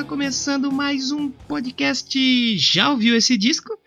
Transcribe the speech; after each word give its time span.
está 0.00 0.08
começando 0.08 0.72
mais 0.72 1.12
um 1.12 1.28
podcast. 1.28 2.56
Já 2.56 2.90
ouviu 2.90 3.14
esse 3.14 3.36
disco? 3.36 3.78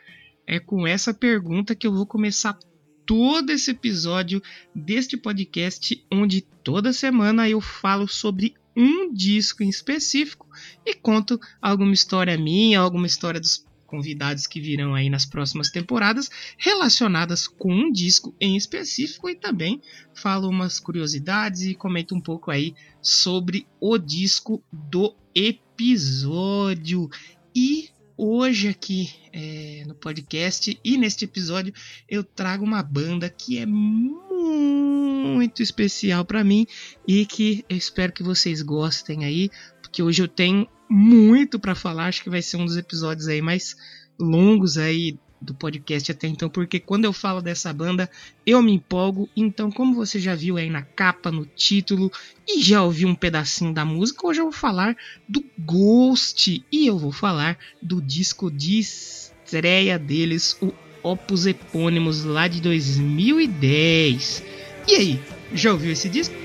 É 0.46 0.60
com 0.60 0.86
essa 0.86 1.12
pergunta 1.12 1.74
que 1.74 1.88
eu 1.88 1.92
vou 1.92 2.06
começar 2.06 2.56
todo 3.04 3.50
esse 3.50 3.72
episódio 3.72 4.40
deste 4.76 5.18
podcast, 5.18 6.06
onde 6.12 6.42
toda 6.64 6.94
semana 6.94 7.50
eu 7.50 7.60
falo 7.60 8.08
sobre 8.08 8.54
um 8.78 9.12
disco 9.12 9.64
em 9.64 9.70
específico 9.70 10.48
e 10.86 10.94
conto 10.94 11.40
alguma 11.60 11.94
história 11.94 12.38
minha, 12.38 12.80
alguma 12.80 13.08
história 13.08 13.40
dos 13.40 13.66
convidados 13.88 14.46
que 14.46 14.62
virão 14.62 14.94
aí 14.94 15.10
nas 15.10 15.26
próximas 15.26 15.72
temporadas 15.72 16.30
relacionadas 16.60 17.48
com 17.48 17.74
um 17.74 17.92
disco 17.92 18.36
em 18.40 18.56
específico 18.56 19.30
e 19.30 19.36
também 19.36 19.82
falo 20.14 20.48
umas 20.48 20.80
curiosidades 20.80 21.64
e 21.64 21.74
comento 21.74 22.14
um 22.14 22.22
pouco 22.22 22.52
aí 22.52 22.76
sobre 23.02 23.66
o 23.80 23.98
disco 23.98 24.64
do 24.72 25.16
episódio. 25.74 27.10
E 27.56 27.90
hoje 28.16 28.68
aqui 28.68 29.10
é, 29.32 29.84
no 29.88 29.96
podcast 29.96 30.80
e 30.84 30.98
neste 30.98 31.26
episódio 31.26 31.74
eu 32.08 32.24
trago 32.24 32.64
uma 32.64 32.84
banda 32.84 33.30
que 33.30 33.58
é 33.58 33.66
muito 33.66 35.62
especial 35.62 36.24
para 36.24 36.44
mim 36.44 36.68
e 37.08 37.26
que 37.26 37.66
eu 37.68 37.76
espero 37.76 38.14
que 38.14 38.24
vocês 38.24 38.62
gostem 38.62 39.26
aí, 39.26 39.50
porque 39.82 40.04
hoje 40.04 40.22
eu 40.22 40.28
tenho 40.28 40.68
muito 40.90 41.60
para 41.60 41.74
falar, 41.74 42.08
acho 42.08 42.24
que 42.24 42.30
vai 42.30 42.42
ser 42.42 42.58
um 42.58 42.66
dos 42.66 42.78
episódios 42.78 43.28
aí 43.28 43.42
mais 43.42 43.76
longos 44.20 44.78
aí 44.78 45.18
do 45.44 45.54
podcast 45.54 46.12
até 46.12 46.28
então, 46.28 46.50
porque 46.50 46.80
quando 46.80 47.06
eu 47.06 47.14
falo 47.14 47.42
dessa 47.42 47.74
banda, 47.74 48.10
eu 48.46 48.62
me 48.62 48.74
empolgo. 48.74 49.30
Então, 49.36 49.70
como 49.70 49.94
você 49.94 50.20
já 50.20 50.34
viu 50.34 50.58
aí 50.58 50.70
na 50.70 50.82
capa, 50.82 51.32
no 51.32 51.46
título 51.46 52.12
e 52.48 52.62
já 52.62 52.82
ouviu 52.82 53.08
um 53.08 53.16
pedacinho 53.16 53.74
da 53.74 53.84
música, 53.84 54.26
hoje 54.26 54.40
eu 54.40 54.46
vou 54.46 54.54
falar 54.54 54.96
do 55.28 55.44
Ghost 55.60 56.64
e 56.72 56.88
eu 56.88 56.98
vou 56.98 57.12
falar 57.12 57.58
do 57.82 58.02
disco 58.02 58.50
de 58.50 58.80
estreia 58.80 60.00
deles, 60.00 60.58
o 60.62 60.74
Opus 61.04 61.46
Epônimos 61.46 62.24
lá 62.24 62.48
de 62.48 62.62
2010. 62.62 64.44
E 64.88 64.96
aí, 64.96 65.20
já 65.54 65.72
ouviu 65.72 65.92
esse 65.92 66.08
disco? 66.10 66.43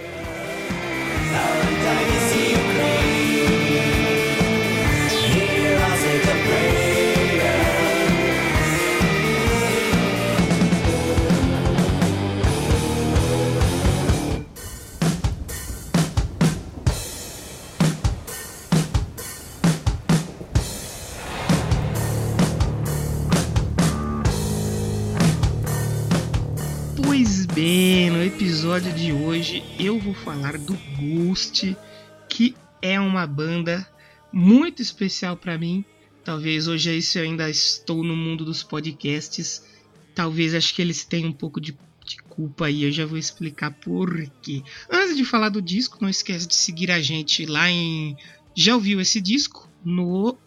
Falar 30.39 30.58
do 30.58 30.78
Ghost, 30.97 31.77
que 32.28 32.55
é 32.81 32.98
uma 33.00 33.27
banda 33.27 33.86
muito 34.33 34.80
especial 34.80 35.36
para 35.36 35.58
mim. 35.58 35.84
Talvez 36.25 36.69
hoje 36.69 36.91
é 36.91 36.95
isso 36.95 37.18
eu 37.18 37.24
ainda 37.24 37.51
estou 37.51 38.05
no 38.05 38.14
mundo 38.14 38.45
dos 38.45 38.62
podcasts. 38.62 39.64
Talvez 40.14 40.55
acho 40.55 40.74
que 40.74 40.83
eles 40.83 41.05
tenham 41.05 41.30
um 41.30 41.33
pouco 41.33 41.61
de, 41.61 41.77
de 42.07 42.17
culpa 42.29 42.67
aí, 42.67 42.85
eu 42.85 42.92
já 42.92 43.05
vou 43.05 43.18
explicar 43.18 43.73
por 43.73 44.29
quê. 44.40 44.62
Antes 44.89 45.17
de 45.17 45.24
falar 45.24 45.48
do 45.48 45.61
disco, 45.61 45.98
não 46.01 46.08
esquece 46.08 46.46
de 46.46 46.55
seguir 46.55 46.91
a 46.91 47.01
gente 47.01 47.45
lá 47.45 47.68
em 47.68 48.17
Já 48.57 48.74
ouviu 48.74 49.01
esse 49.01 49.20
disco 49.20 49.68
no 49.85 50.39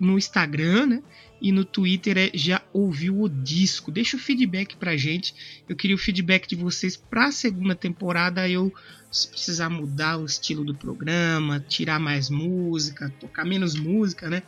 no 0.00 0.18
Instagram, 0.18 0.86
né? 0.86 1.02
E 1.40 1.52
no 1.52 1.64
Twitter 1.64 2.18
é 2.18 2.30
já 2.34 2.62
ouviu 2.72 3.20
o 3.20 3.28
disco. 3.28 3.92
Deixa 3.92 4.16
o 4.16 4.20
feedback 4.20 4.76
pra 4.76 4.96
gente. 4.96 5.62
Eu 5.68 5.76
queria 5.76 5.94
o 5.94 5.98
feedback 5.98 6.48
de 6.48 6.56
vocês 6.56 6.96
pra 6.96 7.30
segunda 7.30 7.74
temporada. 7.74 8.48
Eu, 8.48 8.72
se 9.10 9.28
precisar 9.28 9.70
mudar 9.70 10.18
o 10.18 10.24
estilo 10.24 10.64
do 10.64 10.74
programa, 10.74 11.60
tirar 11.60 12.00
mais 12.00 12.28
música, 12.28 13.12
tocar 13.20 13.44
menos 13.44 13.76
música, 13.76 14.28
né? 14.28 14.42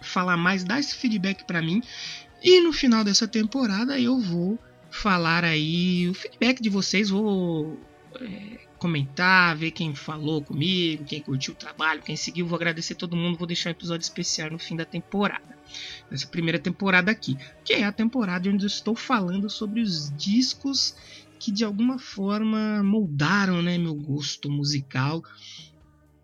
Falar 0.00 0.36
mais, 0.36 0.64
dá 0.64 0.80
esse 0.80 0.94
feedback 0.94 1.44
pra 1.44 1.60
mim. 1.60 1.82
E 2.42 2.60
no 2.60 2.72
final 2.72 3.04
dessa 3.04 3.28
temporada 3.28 3.98
eu 3.98 4.18
vou 4.18 4.58
falar 4.90 5.44
aí 5.44 6.08
o 6.08 6.14
feedback 6.14 6.62
de 6.62 6.70
vocês. 6.70 7.10
Vou 7.10 7.78
é, 8.20 8.60
comentar, 8.84 9.56
ver 9.56 9.70
quem 9.70 9.94
falou 9.94 10.42
comigo, 10.42 11.04
quem 11.04 11.18
curtiu 11.18 11.54
o 11.54 11.56
trabalho, 11.56 12.02
quem 12.02 12.16
seguiu. 12.16 12.46
Vou 12.46 12.54
agradecer 12.54 12.94
todo 12.94 13.16
mundo. 13.16 13.38
Vou 13.38 13.46
deixar 13.46 13.70
um 13.70 13.72
episódio 13.72 14.04
especial 14.04 14.50
no 14.50 14.58
fim 14.58 14.76
da 14.76 14.84
temporada. 14.84 15.56
Nessa 16.10 16.26
primeira 16.26 16.58
temporada 16.58 17.10
aqui, 17.10 17.34
que 17.64 17.72
é 17.72 17.84
a 17.84 17.90
temporada 17.90 18.46
onde 18.50 18.62
eu 18.62 18.68
estou 18.68 18.94
falando 18.94 19.48
sobre 19.48 19.80
os 19.80 20.14
discos 20.14 20.94
que 21.38 21.50
de 21.50 21.64
alguma 21.64 21.98
forma 21.98 22.82
moldaram 22.82 23.62
né, 23.62 23.78
meu 23.78 23.94
gosto 23.94 24.50
musical. 24.50 25.22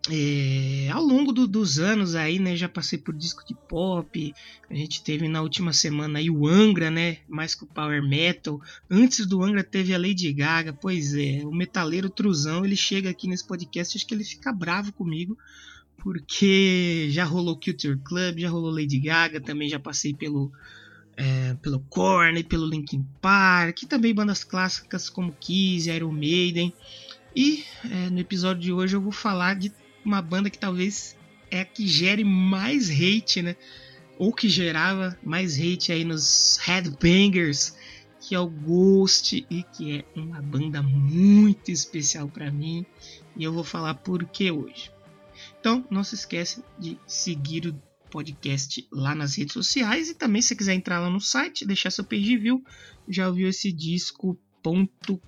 É, 0.09 0.89
ao 0.91 1.03
longo 1.03 1.31
do, 1.31 1.45
dos 1.47 1.77
anos 1.77 2.15
aí, 2.15 2.39
né, 2.39 2.55
já 2.55 2.67
passei 2.67 2.97
por 2.97 3.13
disco 3.13 3.45
de 3.45 3.53
pop. 3.53 4.33
A 4.69 4.73
gente 4.73 5.03
teve 5.03 5.27
na 5.27 5.41
última 5.41 5.73
semana 5.73 6.17
aí 6.17 6.29
o 6.29 6.47
Angra, 6.47 6.89
né, 6.89 7.17
mais 7.29 7.53
que 7.53 7.63
o 7.63 7.67
power 7.67 8.01
metal. 8.01 8.59
Antes 8.89 9.27
do 9.27 9.43
Angra 9.43 9.63
teve 9.63 9.93
a 9.93 9.99
Lady 9.99 10.31
Gaga. 10.33 10.73
Pois 10.73 11.13
é, 11.13 11.41
o 11.45 11.51
metaleiro 11.51 12.09
Truzão, 12.09 12.65
ele 12.65 12.75
chega 12.75 13.09
aqui 13.09 13.27
nesse 13.27 13.45
podcast, 13.45 13.95
acho 13.95 14.07
que 14.07 14.13
ele 14.15 14.23
fica 14.23 14.51
bravo 14.51 14.91
comigo, 14.91 15.37
porque 15.97 17.07
já 17.11 17.23
rolou 17.23 17.59
Culture 17.59 17.99
Club, 18.03 18.39
já 18.39 18.49
rolou 18.49 18.71
Lady 18.71 18.97
Gaga, 18.97 19.39
também 19.39 19.69
já 19.69 19.79
passei 19.79 20.15
pelo 20.15 20.51
é, 21.15 21.53
pelo 21.61 21.79
Korn, 21.81 22.43
pelo 22.45 22.65
Linkin 22.65 23.05
Park, 23.21 23.83
e 23.83 23.85
também 23.85 24.15
bandas 24.15 24.43
clássicas 24.43 25.09
como 25.09 25.35
Kiss, 25.39 25.87
Iron 25.87 26.11
Maiden. 26.11 26.73
E 27.35 27.63
é, 27.89 28.09
no 28.09 28.19
episódio 28.19 28.61
de 28.61 28.73
hoje 28.73 28.95
eu 28.95 29.01
vou 29.01 29.11
falar 29.11 29.55
de 29.55 29.71
uma 30.03 30.21
banda 30.21 30.49
que 30.49 30.57
talvez 30.57 31.15
é 31.49 31.61
a 31.61 31.65
que 31.65 31.87
gere 31.87 32.23
mais 32.23 32.89
hate, 32.89 33.41
né? 33.41 33.55
Ou 34.17 34.31
que 34.33 34.47
gerava 34.47 35.17
mais 35.23 35.59
hate 35.59 35.91
aí 35.91 36.03
nos 36.05 36.57
Headbangers, 36.57 37.75
que 38.19 38.35
é 38.35 38.39
o 38.39 38.47
Ghost 38.47 39.45
e 39.49 39.63
que 39.63 39.99
é 39.99 40.05
uma 40.15 40.41
banda 40.41 40.81
muito 40.81 41.71
especial 41.71 42.27
para 42.27 42.51
mim. 42.51 42.85
E 43.35 43.43
eu 43.43 43.51
vou 43.51 43.63
falar 43.63 43.95
por 43.95 44.23
que 44.25 44.51
hoje. 44.51 44.91
Então, 45.59 45.85
não 45.89 46.03
se 46.03 46.15
esqueça 46.15 46.63
de 46.77 46.97
seguir 47.07 47.67
o 47.67 47.75
podcast 48.09 48.87
lá 48.91 49.15
nas 49.15 49.35
redes 49.35 49.53
sociais 49.53 50.09
e 50.09 50.13
também 50.13 50.41
se 50.41 50.55
quiser 50.55 50.73
entrar 50.73 50.99
lá 50.99 51.09
no 51.09 51.21
site, 51.21 51.65
deixar 51.65 51.89
seu 51.89 52.03
page 52.03 52.37
view, 52.37 52.63
já 53.07 53.27
ouviu 53.27 53.47
esse 53.47 53.71
disco.com. 53.71 55.19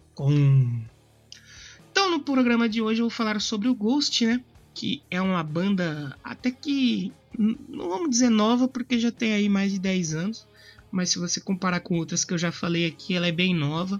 Então, 1.91 2.11
no 2.11 2.19
programa 2.19 2.67
de 2.67 2.81
hoje 2.81 3.01
eu 3.01 3.05
vou 3.05 3.15
falar 3.15 3.39
sobre 3.39 3.67
o 3.69 3.75
Ghost, 3.75 4.25
né? 4.25 4.43
Que 4.73 5.01
é 5.09 5.21
uma 5.21 5.43
banda 5.43 6.17
até 6.23 6.51
que 6.51 7.11
não 7.37 7.89
vamos 7.89 8.09
dizer 8.09 8.29
nova 8.29 8.67
porque 8.67 8.99
já 8.99 9.11
tem 9.11 9.33
aí 9.33 9.49
mais 9.49 9.71
de 9.71 9.79
10 9.79 10.13
anos, 10.13 10.47
mas 10.91 11.09
se 11.09 11.19
você 11.19 11.39
comparar 11.39 11.79
com 11.79 11.97
outras 11.97 12.23
que 12.23 12.33
eu 12.33 12.37
já 12.37 12.51
falei 12.51 12.85
aqui, 12.85 13.15
ela 13.15 13.27
é 13.27 13.31
bem 13.31 13.53
nova. 13.53 13.99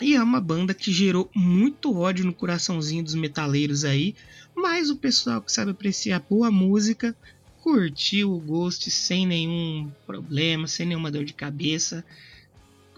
E 0.00 0.14
é 0.14 0.22
uma 0.22 0.40
banda 0.40 0.74
que 0.74 0.92
gerou 0.92 1.30
muito 1.34 1.96
ódio 1.96 2.26
no 2.26 2.34
coraçãozinho 2.34 3.04
dos 3.04 3.14
metaleiros 3.14 3.84
aí, 3.84 4.14
mas 4.54 4.90
o 4.90 4.96
pessoal 4.96 5.40
que 5.40 5.52
sabe 5.52 5.70
apreciar 5.70 6.20
boa 6.28 6.50
música 6.50 7.16
curtiu 7.62 8.32
o 8.32 8.40
Ghost 8.40 8.90
sem 8.90 9.26
nenhum 9.26 9.90
problema, 10.06 10.66
sem 10.66 10.86
nenhuma 10.86 11.10
dor 11.10 11.24
de 11.24 11.32
cabeça. 11.32 12.04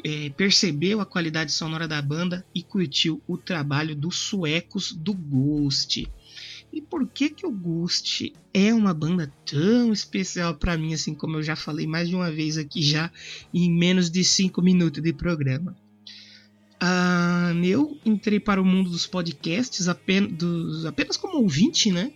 É, 0.05 0.31
percebeu 0.31 1.01
a 1.01 1.07
qualidade 1.07 1.53
sonora 1.53 1.89
da 1.89 2.01
banda 2.01 2.45
e 2.55 2.63
curtiu 2.63 3.21
o 3.27 3.37
trabalho 3.37 3.95
dos 3.95 4.17
suecos 4.17 4.93
do 4.93 5.13
Ghost. 5.13 6.09
E 6.73 6.83
por 6.83 7.07
que 7.09 7.31
que 7.31 7.47
o 7.47 7.51
Ghost 7.51 8.33
é 8.53 8.75
uma 8.75 8.93
banda 8.93 9.33
tão 9.45 9.93
especial 9.93 10.55
para 10.55 10.77
mim, 10.77 10.95
assim 10.95 11.15
como 11.15 11.37
eu 11.37 11.43
já 11.43 11.57
falei 11.57 11.87
mais 11.87 12.09
de 12.09 12.15
uma 12.15 12.31
vez 12.31 12.59
aqui 12.59 12.83
já 12.83 13.11
em 13.53 13.71
menos 13.71 14.11
de 14.11 14.23
5 14.23 14.61
minutos 14.61 15.03
de 15.03 15.13
programa? 15.13 15.75
Uh, 16.81 17.65
eu 17.65 17.99
entrei 18.05 18.39
para 18.39 18.63
o 18.63 18.65
mundo 18.65 18.91
dos 18.91 19.05
podcasts 19.07 19.89
apenas, 19.89 20.31
dos, 20.33 20.87
apenas 20.87 21.17
como 21.17 21.39
ouvinte, 21.39 21.91
né? 21.91 22.13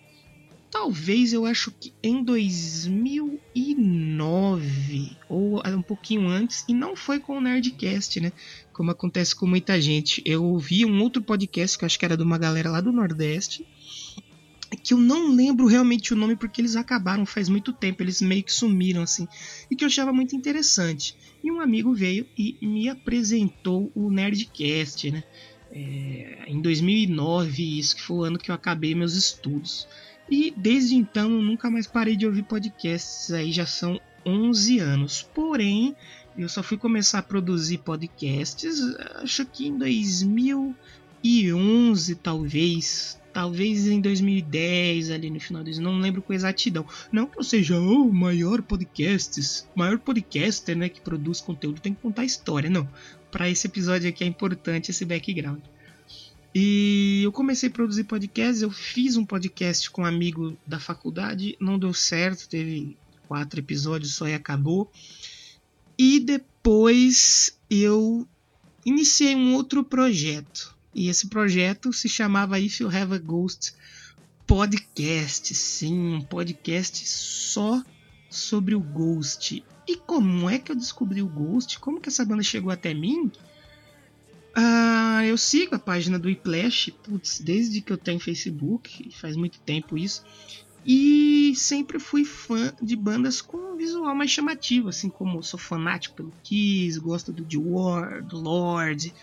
Talvez 0.70 1.32
eu 1.32 1.44
acho 1.44 1.72
que 1.72 1.92
em 2.02 2.24
2009 2.24 5.16
ou 5.28 5.60
um 5.66 5.82
pouquinho 5.82 6.28
antes, 6.28 6.64
e 6.68 6.72
não 6.72 6.96
foi 6.96 7.20
com 7.20 7.36
o 7.36 7.40
Nerdcast, 7.40 8.20
né? 8.20 8.32
Como 8.72 8.90
acontece 8.90 9.34
com 9.34 9.46
muita 9.46 9.78
gente. 9.80 10.22
Eu 10.24 10.44
ouvi 10.44 10.86
um 10.86 11.02
outro 11.02 11.20
podcast 11.20 11.76
que 11.76 11.84
eu 11.84 11.86
acho 11.86 11.98
que 11.98 12.04
era 12.04 12.16
de 12.16 12.22
uma 12.22 12.38
galera 12.38 12.70
lá 12.70 12.80
do 12.80 12.92
Nordeste 12.92 13.66
que 14.82 14.94
eu 14.94 14.98
não 14.98 15.34
lembro 15.34 15.66
realmente 15.66 16.12
o 16.12 16.16
nome 16.16 16.36
porque 16.36 16.60
eles 16.60 16.76
acabaram 16.76 17.24
faz 17.24 17.48
muito 17.48 17.72
tempo, 17.72 18.02
eles 18.02 18.20
meio 18.20 18.42
que 18.42 18.52
sumiram 18.52 19.02
assim, 19.02 19.28
e 19.70 19.76
que 19.76 19.84
eu 19.84 19.86
achava 19.86 20.12
muito 20.12 20.34
interessante. 20.34 21.16
E 21.42 21.50
um 21.50 21.60
amigo 21.60 21.94
veio 21.94 22.26
e 22.36 22.56
me 22.62 22.88
apresentou 22.88 23.90
o 23.94 24.10
Nerdcast, 24.10 25.10
né? 25.10 25.24
É, 25.74 26.44
em 26.48 26.60
2009, 26.60 27.78
isso 27.78 27.96
que 27.96 28.02
foi 28.02 28.16
o 28.16 28.24
ano 28.24 28.38
que 28.38 28.50
eu 28.50 28.54
acabei 28.54 28.94
meus 28.94 29.14
estudos. 29.14 29.86
E 30.30 30.52
desde 30.56 30.94
então 30.94 31.30
eu 31.30 31.42
nunca 31.42 31.70
mais 31.70 31.86
parei 31.86 32.16
de 32.16 32.26
ouvir 32.26 32.42
podcasts, 32.42 33.32
aí 33.32 33.52
já 33.52 33.66
são 33.66 34.00
11 34.24 34.78
anos. 34.78 35.22
Porém, 35.22 35.96
eu 36.36 36.48
só 36.48 36.62
fui 36.62 36.78
começar 36.78 37.20
a 37.20 37.22
produzir 37.22 37.78
podcasts, 37.78 38.80
acho 39.16 39.44
que 39.46 39.68
em 39.68 39.76
2011, 39.76 42.14
talvez. 42.16 43.20
Talvez 43.32 43.86
em 43.86 44.00
2010, 44.00 45.10
ali 45.10 45.30
no 45.30 45.40
final 45.40 45.64
do 45.64 45.80
não 45.80 45.98
lembro 45.98 46.20
com 46.20 46.34
exatidão. 46.34 46.86
Não 47.10 47.26
que 47.26 47.38
eu 47.38 47.42
seja 47.42 47.78
o 47.78 48.12
maior 48.12 48.60
podcasts, 48.60 49.66
maior 49.74 49.98
podcaster, 49.98 50.76
né, 50.76 50.88
que 50.88 51.00
produz 51.00 51.40
conteúdo, 51.40 51.80
tem 51.80 51.94
que 51.94 52.02
contar 52.02 52.24
história, 52.24 52.68
não. 52.68 52.88
Para 53.30 53.48
esse 53.48 53.66
episódio 53.66 54.08
aqui 54.08 54.22
é 54.22 54.26
importante 54.26 54.90
esse 54.90 55.04
background. 55.04 55.60
E 56.54 57.22
eu 57.24 57.32
comecei 57.32 57.70
a 57.70 57.72
produzir 57.72 58.04
podcasts, 58.04 58.60
eu 58.60 58.70
fiz 58.70 59.16
um 59.16 59.24
podcast 59.24 59.90
com 59.90 60.02
um 60.02 60.06
amigo 60.06 60.54
da 60.66 60.78
faculdade, 60.78 61.56
não 61.58 61.78
deu 61.78 61.94
certo, 61.94 62.46
teve 62.46 62.96
quatro 63.26 63.60
episódios 63.60 64.14
só 64.14 64.28
e 64.28 64.34
acabou. 64.34 64.92
E 65.98 66.20
depois 66.20 67.58
eu 67.70 68.28
iniciei 68.84 69.34
um 69.34 69.54
outro 69.54 69.82
projeto. 69.82 70.76
E 70.94 71.08
esse 71.08 71.28
projeto 71.28 71.92
se 71.92 72.08
chamava 72.08 72.60
If 72.60 72.80
You 72.80 72.88
Have 72.88 73.14
a 73.14 73.18
Ghost 73.18 73.74
Podcast. 74.46 75.54
Sim, 75.54 76.14
um 76.14 76.20
podcast 76.20 77.06
só 77.06 77.82
sobre 78.28 78.74
o 78.74 78.80
Ghost. 78.80 79.64
E 79.86 79.96
como 79.96 80.48
é 80.48 80.58
que 80.58 80.70
eu 80.70 80.76
descobri 80.76 81.22
o 81.22 81.28
Ghost? 81.28 81.78
Como 81.78 82.00
que 82.00 82.08
essa 82.08 82.24
banda 82.24 82.42
chegou 82.42 82.70
até 82.70 82.92
mim? 82.92 83.30
Ah, 84.54 85.24
eu 85.24 85.38
sigo 85.38 85.74
a 85.74 85.78
página 85.78 86.18
do 86.18 86.28
Iplash, 86.28 86.92
putz, 87.02 87.40
desde 87.40 87.80
que 87.80 87.92
eu 87.92 87.96
tenho 87.96 88.20
Facebook, 88.20 89.10
faz 89.12 89.34
muito 89.34 89.58
tempo 89.60 89.96
isso. 89.96 90.22
E 90.84 91.54
sempre 91.56 91.98
fui 91.98 92.24
fã 92.24 92.72
de 92.82 92.96
bandas 92.96 93.40
com 93.40 93.56
um 93.56 93.76
visual 93.76 94.14
mais 94.14 94.30
chamativo, 94.30 94.88
assim 94.88 95.08
como 95.08 95.42
sou 95.42 95.58
fanático 95.58 96.16
pelo 96.16 96.32
Kiss, 96.42 96.98
gosto 96.98 97.32
do 97.32 97.44
The 97.44 97.56
War, 97.56 98.22
do 98.22 98.38
Lord. 98.38 99.14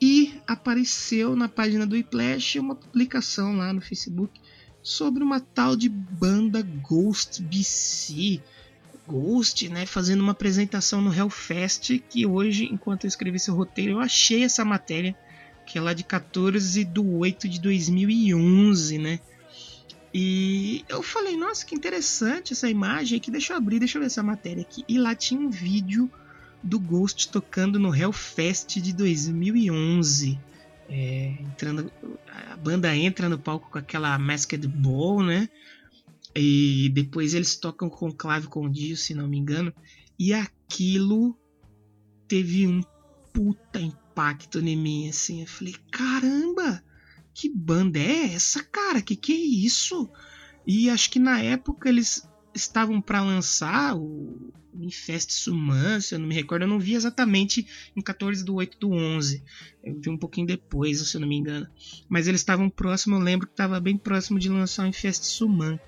E 0.00 0.40
apareceu 0.46 1.34
na 1.34 1.48
página 1.48 1.86
do 1.86 1.96
Iplash 1.96 2.56
uma 2.56 2.74
publicação 2.74 3.56
lá 3.56 3.72
no 3.72 3.80
Facebook 3.80 4.40
sobre 4.82 5.22
uma 5.22 5.40
tal 5.40 5.74
de 5.74 5.88
banda 5.88 6.62
Ghost 6.62 7.42
BC. 7.42 8.40
Ghost, 9.06 9.68
né, 9.70 9.86
fazendo 9.86 10.20
uma 10.20 10.32
apresentação 10.32 11.00
no 11.00 11.12
Hellfest, 11.12 11.98
que 12.10 12.26
hoje, 12.26 12.66
enquanto 12.66 13.04
eu 13.04 13.08
escrevi 13.08 13.36
esse 13.36 13.50
roteiro, 13.50 13.92
eu 13.92 14.00
achei 14.00 14.44
essa 14.44 14.64
matéria, 14.64 15.16
que 15.66 15.78
é 15.78 15.80
lá 15.80 15.94
de 15.94 16.04
14 16.04 16.84
de 16.84 17.00
8 17.00 17.48
de 17.48 17.60
2011, 17.60 18.98
né? 18.98 19.18
E 20.12 20.84
eu 20.88 21.02
falei, 21.02 21.36
nossa, 21.36 21.64
que 21.64 21.74
interessante 21.74 22.52
essa 22.52 22.68
imagem 22.68 23.18
aqui, 23.18 23.30
deixa 23.30 23.52
eu 23.52 23.56
abrir, 23.56 23.78
deixa 23.78 23.98
eu 23.98 24.00
ver 24.00 24.06
essa 24.06 24.22
matéria 24.22 24.62
aqui. 24.62 24.84
E 24.88 24.98
lá 24.98 25.14
tinha 25.14 25.40
um 25.40 25.50
vídeo 25.50 26.10
do 26.62 26.78
Ghost 26.78 27.30
tocando 27.30 27.78
no 27.78 27.94
Hellfest 27.94 28.80
de 28.80 28.92
2011. 28.92 30.38
É, 30.88 31.36
entrando, 31.40 31.92
a 32.50 32.56
banda 32.56 32.94
entra 32.96 33.28
no 33.28 33.38
palco 33.38 33.70
com 33.70 33.78
aquela 33.78 34.18
Masked 34.18 34.66
Ball, 34.66 35.22
né? 35.22 35.48
E 36.34 36.90
depois 36.94 37.34
eles 37.34 37.56
tocam 37.56 37.90
com 37.90 38.12
clave 38.12 38.46
com 38.46 38.70
Dio, 38.70 38.96
se 38.96 39.14
não 39.14 39.28
me 39.28 39.38
engano. 39.38 39.72
E 40.18 40.32
aquilo 40.32 41.36
teve 42.26 42.66
um 42.66 42.82
puta 43.32 43.80
impacto 43.80 44.58
em 44.60 44.76
mim, 44.76 45.08
assim. 45.08 45.42
Eu 45.42 45.46
falei, 45.46 45.74
caramba, 45.90 46.82
que 47.34 47.48
banda 47.48 47.98
é 47.98 48.34
essa, 48.34 48.62
cara? 48.64 49.00
Que 49.00 49.14
que 49.14 49.32
é 49.32 49.66
isso? 49.66 50.10
E 50.66 50.90
acho 50.90 51.10
que 51.10 51.18
na 51.18 51.40
época 51.40 51.88
eles 51.88 52.28
estavam 52.60 53.00
para 53.00 53.22
lançar 53.22 53.96
o 53.96 54.52
Infest 54.74 55.32
Suman, 55.32 56.00
se 56.00 56.14
eu 56.14 56.18
não 56.18 56.26
me 56.26 56.34
recordo, 56.34 56.62
eu 56.62 56.68
não 56.68 56.78
vi 56.78 56.94
exatamente 56.94 57.66
em 57.96 58.00
14 58.00 58.44
do 58.44 58.54
8 58.54 58.78
do 58.78 58.92
11. 58.92 59.42
Eu 59.82 60.00
vi 60.00 60.10
um 60.10 60.16
pouquinho 60.16 60.46
depois, 60.46 61.00
se 61.00 61.16
eu 61.16 61.20
não 61.20 61.28
me 61.28 61.36
engano. 61.36 61.66
Mas 62.08 62.28
eles 62.28 62.40
estavam 62.40 62.70
próximo, 62.70 63.16
eu 63.16 63.20
lembro 63.20 63.46
que 63.46 63.52
estava 63.52 63.80
bem 63.80 63.96
próximo 63.96 64.38
de 64.38 64.48
lançar 64.48 64.84
o 64.84 64.86
Infest 64.86 65.24
Suman 65.24 65.78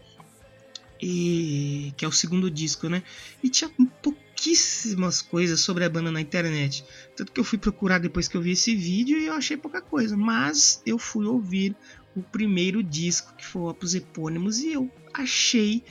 e 1.02 1.92
que 1.96 2.04
é 2.04 2.08
o 2.08 2.12
segundo 2.12 2.50
disco, 2.50 2.88
né? 2.88 3.02
E 3.42 3.48
tinha 3.48 3.70
pouquíssimas 4.02 5.22
coisas 5.22 5.60
sobre 5.60 5.84
a 5.84 5.88
banda 5.88 6.10
na 6.10 6.20
internet. 6.20 6.84
Tanto 7.16 7.32
que 7.32 7.40
eu 7.40 7.44
fui 7.44 7.58
procurar 7.58 7.98
depois 7.98 8.28
que 8.28 8.36
eu 8.36 8.42
vi 8.42 8.52
esse 8.52 8.74
vídeo 8.74 9.18
e 9.18 9.26
eu 9.26 9.34
achei 9.34 9.56
pouca 9.56 9.80
coisa. 9.80 10.16
Mas 10.16 10.82
eu 10.84 10.98
fui 10.98 11.26
ouvir 11.26 11.74
o 12.14 12.22
primeiro 12.22 12.82
disco, 12.82 13.34
que 13.36 13.46
foi 13.46 13.62
o 13.62 13.68
Opus 13.68 13.94
Epônimos, 13.94 14.58
e 14.58 14.72
eu 14.72 14.90
achei 15.14 15.82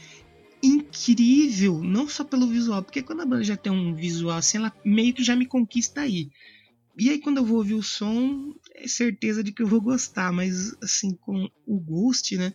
incrível, 0.62 1.82
não 1.84 2.08
só 2.08 2.24
pelo 2.24 2.48
visual, 2.48 2.84
porque 2.84 3.02
quando 3.02 3.22
a 3.22 3.26
banda 3.26 3.44
já 3.44 3.58
tem 3.58 3.72
um 3.72 3.94
visual 3.94 4.38
assim, 4.38 4.58
ela 4.58 4.74
meio 4.84 5.14
que 5.14 5.24
já 5.24 5.36
me 5.36 5.46
conquista 5.46 6.02
aí. 6.02 6.30
E 6.98 7.10
aí 7.10 7.20
quando 7.20 7.38
eu 7.38 7.46
vou 7.46 7.58
ouvir 7.58 7.76
o 7.76 7.84
som, 7.84 8.54
é 8.76 8.88
certeza 8.88 9.44
de 9.44 9.52
que 9.52 9.64
eu 9.64 9.68
vou 9.68 9.80
gostar, 9.80 10.32
mas 10.34 10.76
assim, 10.82 11.14
com 11.14 11.50
o 11.66 11.80
Ghost, 11.80 12.38
né? 12.38 12.54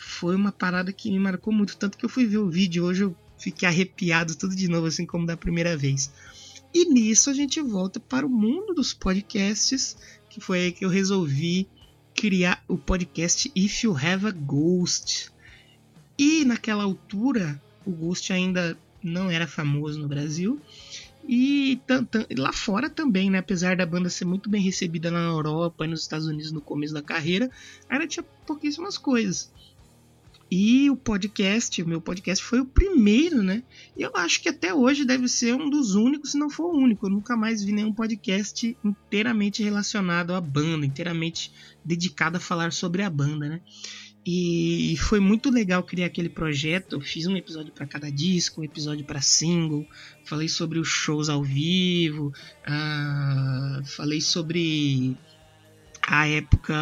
foi 0.00 0.34
uma 0.34 0.50
parada 0.50 0.92
que 0.92 1.10
me 1.10 1.18
marcou 1.18 1.52
muito. 1.52 1.76
Tanto 1.76 1.98
que 1.98 2.04
eu 2.04 2.08
fui 2.08 2.26
ver 2.26 2.38
o 2.38 2.50
vídeo 2.50 2.84
hoje, 2.84 3.04
eu 3.04 3.14
fiquei 3.38 3.68
arrepiado 3.68 4.34
tudo 4.34 4.56
de 4.56 4.66
novo, 4.66 4.86
assim 4.86 5.04
como 5.04 5.26
da 5.26 5.36
primeira 5.36 5.76
vez. 5.76 6.10
E 6.72 6.86
nisso 6.86 7.28
a 7.28 7.34
gente 7.34 7.60
volta 7.60 8.00
para 8.00 8.26
o 8.26 8.30
mundo 8.30 8.74
dos 8.74 8.94
podcasts, 8.94 9.96
que 10.30 10.40
foi 10.40 10.60
aí 10.60 10.72
que 10.72 10.84
eu 10.84 10.88
resolvi 10.88 11.68
criar 12.14 12.64
o 12.66 12.78
podcast 12.78 13.52
If 13.54 13.84
You 13.84 13.94
Have 13.94 14.26
a 14.28 14.30
Ghost. 14.30 15.30
E 16.20 16.44
naquela 16.44 16.84
altura, 16.84 17.58
o 17.82 17.90
Ghost 17.90 18.30
ainda 18.30 18.76
não 19.02 19.30
era 19.30 19.46
famoso 19.46 19.98
no 19.98 20.06
Brasil. 20.06 20.60
E 21.26 21.80
lá 22.36 22.52
fora 22.52 22.90
também, 22.90 23.30
né? 23.30 23.38
Apesar 23.38 23.74
da 23.74 23.86
banda 23.86 24.10
ser 24.10 24.26
muito 24.26 24.50
bem 24.50 24.60
recebida 24.60 25.10
na 25.10 25.20
Europa 25.20 25.86
e 25.86 25.88
nos 25.88 26.02
Estados 26.02 26.26
Unidos 26.26 26.52
no 26.52 26.60
começo 26.60 26.92
da 26.92 27.00
carreira, 27.00 27.50
ainda 27.88 28.06
tinha 28.06 28.22
pouquíssimas 28.46 28.98
coisas. 28.98 29.50
E 30.50 30.90
o 30.90 30.96
podcast, 30.96 31.82
o 31.82 31.88
meu 31.88 32.02
podcast 32.02 32.44
foi 32.44 32.60
o 32.60 32.66
primeiro, 32.66 33.42
né? 33.42 33.62
E 33.96 34.02
eu 34.02 34.10
acho 34.14 34.42
que 34.42 34.50
até 34.50 34.74
hoje 34.74 35.06
deve 35.06 35.26
ser 35.26 35.54
um 35.54 35.70
dos 35.70 35.94
únicos, 35.94 36.32
se 36.32 36.38
não 36.38 36.50
for 36.50 36.74
o 36.74 36.78
único. 36.78 37.06
Eu 37.06 37.10
nunca 37.10 37.34
mais 37.34 37.64
vi 37.64 37.72
nenhum 37.72 37.94
podcast 37.94 38.76
inteiramente 38.84 39.62
relacionado 39.62 40.34
à 40.34 40.40
banda, 40.40 40.84
inteiramente 40.84 41.50
dedicado 41.82 42.36
a 42.36 42.40
falar 42.40 42.74
sobre 42.74 43.02
a 43.02 43.08
banda, 43.08 43.48
né? 43.48 43.62
E 44.24 44.96
foi 44.98 45.18
muito 45.18 45.50
legal 45.50 45.82
criar 45.82 46.06
aquele 46.06 46.28
projeto. 46.28 46.96
Eu 46.96 47.00
fiz 47.00 47.26
um 47.26 47.36
episódio 47.36 47.72
para 47.72 47.86
cada 47.86 48.10
disco, 48.10 48.60
um 48.60 48.64
episódio 48.64 49.04
para 49.04 49.20
single. 49.20 49.86
Falei 50.24 50.48
sobre 50.48 50.78
os 50.78 50.88
shows 50.88 51.28
ao 51.28 51.42
vivo. 51.42 52.32
Uh, 52.66 53.84
falei 53.86 54.20
sobre 54.20 55.16
a 56.06 56.28
época, 56.28 56.76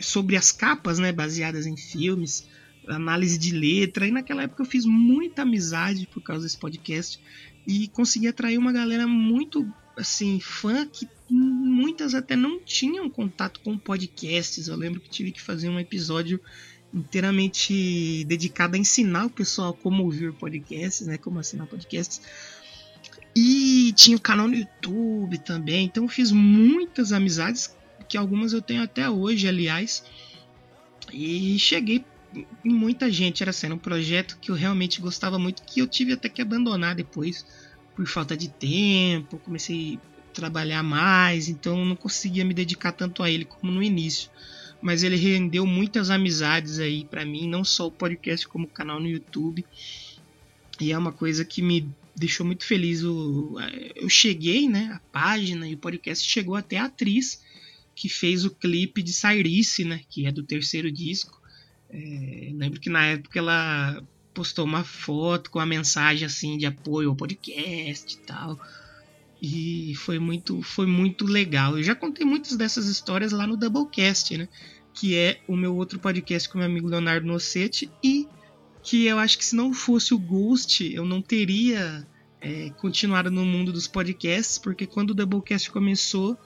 sobre 0.00 0.36
as 0.36 0.50
capas, 0.50 0.98
né, 0.98 1.12
baseadas 1.12 1.66
em 1.66 1.76
filmes 1.76 2.48
análise 2.88 3.38
de 3.38 3.52
letra. 3.52 4.06
E 4.06 4.10
naquela 4.10 4.42
época 4.42 4.62
eu 4.62 4.66
fiz 4.66 4.84
muita 4.84 5.42
amizade 5.42 6.06
por 6.06 6.22
causa 6.22 6.42
desse 6.44 6.58
podcast 6.58 7.20
e 7.66 7.88
consegui 7.88 8.28
atrair 8.28 8.58
uma 8.58 8.72
galera 8.72 9.06
muito 9.06 9.70
assim 9.98 10.38
fã 10.40 10.86
que 10.86 11.08
muitas 11.28 12.14
até 12.14 12.36
não 12.36 12.60
tinham 12.60 13.10
contato 13.10 13.60
com 13.60 13.76
podcasts. 13.76 14.68
Eu 14.68 14.76
lembro 14.76 15.00
que 15.00 15.10
tive 15.10 15.32
que 15.32 15.40
fazer 15.40 15.68
um 15.68 15.78
episódio 15.78 16.40
inteiramente 16.94 18.24
dedicado 18.24 18.76
a 18.76 18.78
ensinar 18.78 19.26
o 19.26 19.30
pessoal 19.30 19.74
como 19.74 20.04
ouvir 20.04 20.32
podcasts, 20.32 21.06
né, 21.06 21.18
como 21.18 21.38
assinar 21.38 21.66
podcasts. 21.66 22.22
E 23.36 23.92
tinha 23.92 24.16
o 24.16 24.20
canal 24.20 24.48
no 24.48 24.54
YouTube 24.54 25.38
também, 25.38 25.84
então 25.84 26.08
fiz 26.08 26.32
muitas 26.32 27.12
amizades 27.12 27.76
que 28.08 28.16
algumas 28.16 28.52
eu 28.52 28.62
tenho 28.62 28.82
até 28.82 29.08
hoje, 29.10 29.46
aliás. 29.46 30.02
E 31.12 31.58
cheguei 31.58 32.04
em 32.64 32.72
muita 32.72 33.10
gente. 33.10 33.42
Era 33.42 33.50
assim, 33.50 33.70
um 33.70 33.78
projeto 33.78 34.38
que 34.40 34.50
eu 34.50 34.54
realmente 34.54 35.00
gostava 35.00 35.38
muito, 35.38 35.62
que 35.62 35.80
eu 35.80 35.86
tive 35.86 36.14
até 36.14 36.28
que 36.28 36.40
abandonar 36.40 36.94
depois 36.94 37.44
por 37.98 38.06
falta 38.06 38.36
de 38.36 38.48
tempo. 38.48 39.38
Comecei 39.38 39.98
a 39.98 40.32
trabalhar 40.32 40.84
mais, 40.84 41.48
então 41.48 41.84
não 41.84 41.96
conseguia 41.96 42.44
me 42.44 42.54
dedicar 42.54 42.92
tanto 42.92 43.24
a 43.24 43.30
ele 43.30 43.44
como 43.44 43.72
no 43.72 43.82
início. 43.82 44.30
Mas 44.80 45.02
ele 45.02 45.16
rendeu 45.16 45.66
muitas 45.66 46.08
amizades 46.08 46.78
aí 46.78 47.04
para 47.04 47.24
mim, 47.24 47.48
não 47.48 47.64
só 47.64 47.88
o 47.88 47.90
podcast 47.90 48.46
como 48.46 48.66
o 48.66 48.70
canal 48.70 49.00
no 49.00 49.08
YouTube. 49.08 49.66
E 50.80 50.92
é 50.92 50.96
uma 50.96 51.10
coisa 51.10 51.44
que 51.44 51.60
me 51.60 51.90
deixou 52.14 52.46
muito 52.46 52.64
feliz. 52.64 53.02
Eu 53.02 54.08
cheguei, 54.08 54.68
né? 54.68 54.92
A 54.94 55.00
página 55.10 55.66
e 55.66 55.74
o 55.74 55.78
podcast 55.78 56.24
chegou 56.24 56.54
até 56.54 56.78
a 56.78 56.84
atriz 56.84 57.42
que 57.96 58.08
fez 58.08 58.44
o 58.44 58.50
clipe 58.50 59.02
de 59.02 59.12
Cyrisse, 59.12 59.84
né? 59.84 60.02
Que 60.08 60.24
é 60.24 60.30
do 60.30 60.44
terceiro 60.44 60.92
disco. 60.92 61.42
É, 61.90 62.52
lembro 62.54 62.78
que 62.78 62.88
na 62.88 63.04
época 63.06 63.40
ela 63.40 64.00
postou 64.38 64.64
uma 64.64 64.84
foto 64.84 65.50
com 65.50 65.58
a 65.58 65.66
mensagem 65.66 66.24
assim 66.24 66.56
de 66.56 66.64
apoio 66.64 67.10
ao 67.10 67.16
podcast 67.16 68.14
e 68.14 68.18
tal. 68.18 68.56
E 69.42 69.94
foi 69.96 70.20
muito, 70.20 70.62
foi 70.62 70.86
muito 70.86 71.24
legal. 71.26 71.76
Eu 71.76 71.82
já 71.82 71.92
contei 71.92 72.24
muitas 72.24 72.56
dessas 72.56 72.86
histórias 72.86 73.32
lá 73.32 73.48
no 73.48 73.56
Doublecast, 73.56 74.38
né? 74.38 74.48
que 74.94 75.16
é 75.16 75.40
o 75.48 75.56
meu 75.56 75.74
outro 75.74 75.98
podcast 75.98 76.48
com 76.48 76.58
meu 76.58 76.68
amigo 76.68 76.86
Leonardo 76.86 77.26
Nossetti, 77.26 77.90
e 78.02 78.28
que 78.80 79.06
eu 79.06 79.18
acho 79.18 79.36
que 79.36 79.44
se 79.44 79.56
não 79.56 79.74
fosse 79.74 80.14
o 80.14 80.18
Ghost, 80.18 80.84
eu 80.94 81.04
não 81.04 81.20
teria 81.20 82.06
é, 82.40 82.70
continuado 82.70 83.28
no 83.28 83.44
mundo 83.44 83.72
dos 83.72 83.88
podcasts, 83.88 84.56
porque 84.56 84.86
quando 84.86 85.10
o 85.10 85.14
Doublecast 85.14 85.68
começou, 85.70 86.38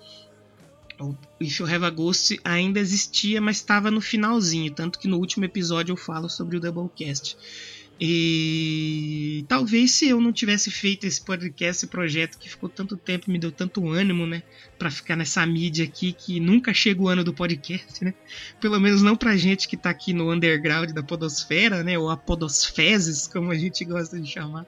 o 0.99 1.15
If 1.39 1.61
You 1.61 1.67
Have 1.67 1.85
a 1.85 1.91
Ghost 1.91 2.41
ainda 2.43 2.81
existia, 2.81 3.39
mas 3.39 3.57
estava 3.57 3.91
no 3.91 4.01
finalzinho, 4.01 4.73
tanto 4.73 4.99
que 4.99 5.09
no 5.09 5.19
último 5.19 5.45
episódio 5.45 5.93
eu 5.93 5.97
falo 5.97 6.31
sobre 6.31 6.57
o 6.57 6.61
Doublecast. 6.61 7.37
E 8.05 9.45
talvez 9.47 9.93
se 9.93 10.09
eu 10.09 10.21
não 10.21 10.33
tivesse 10.33 10.73
feito 10.73 11.07
esse 11.07 11.21
podcast, 11.21 11.85
esse 11.85 11.87
projeto 11.87 12.37
que 12.37 12.51
ficou 12.51 12.69
tanto 12.69 12.97
tempo, 12.97 13.31
me 13.31 13.39
deu 13.39 13.53
tanto 13.53 13.89
ânimo, 13.89 14.27
né, 14.27 14.43
para 14.77 14.91
ficar 14.91 15.15
nessa 15.15 15.47
mídia 15.47 15.85
aqui 15.85 16.13
que 16.13 16.41
nunca 16.41 16.75
chega 16.75 17.01
o 17.01 17.07
ano 17.07 17.23
do 17.23 17.33
podcast, 17.33 18.05
né? 18.05 18.13
Pelo 18.61 18.81
menos 18.81 19.03
não 19.03 19.15
pra 19.15 19.37
gente 19.37 19.69
que 19.69 19.77
tá 19.77 19.91
aqui 19.91 20.13
no 20.13 20.33
underground 20.33 20.91
da 20.91 21.01
podosfera, 21.01 21.85
né, 21.85 21.97
ou 21.97 22.11
a 22.11 22.17
podosfezes, 22.17 23.29
como 23.29 23.53
a 23.53 23.55
gente 23.55 23.85
gosta 23.85 24.19
de 24.19 24.29
chamar. 24.29 24.67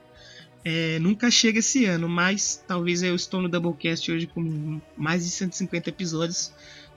É, 0.64 1.00
nunca 1.00 1.28
chega 1.28 1.58
esse 1.58 1.86
ano, 1.86 2.08
mas 2.08 2.62
talvez 2.68 3.02
eu 3.02 3.16
estou 3.16 3.42
no 3.42 3.48
Doublecast 3.48 4.12
hoje 4.12 4.28
com 4.28 4.80
mais 4.96 5.24
de 5.24 5.30
150 5.32 5.90
episódios, 5.90 6.52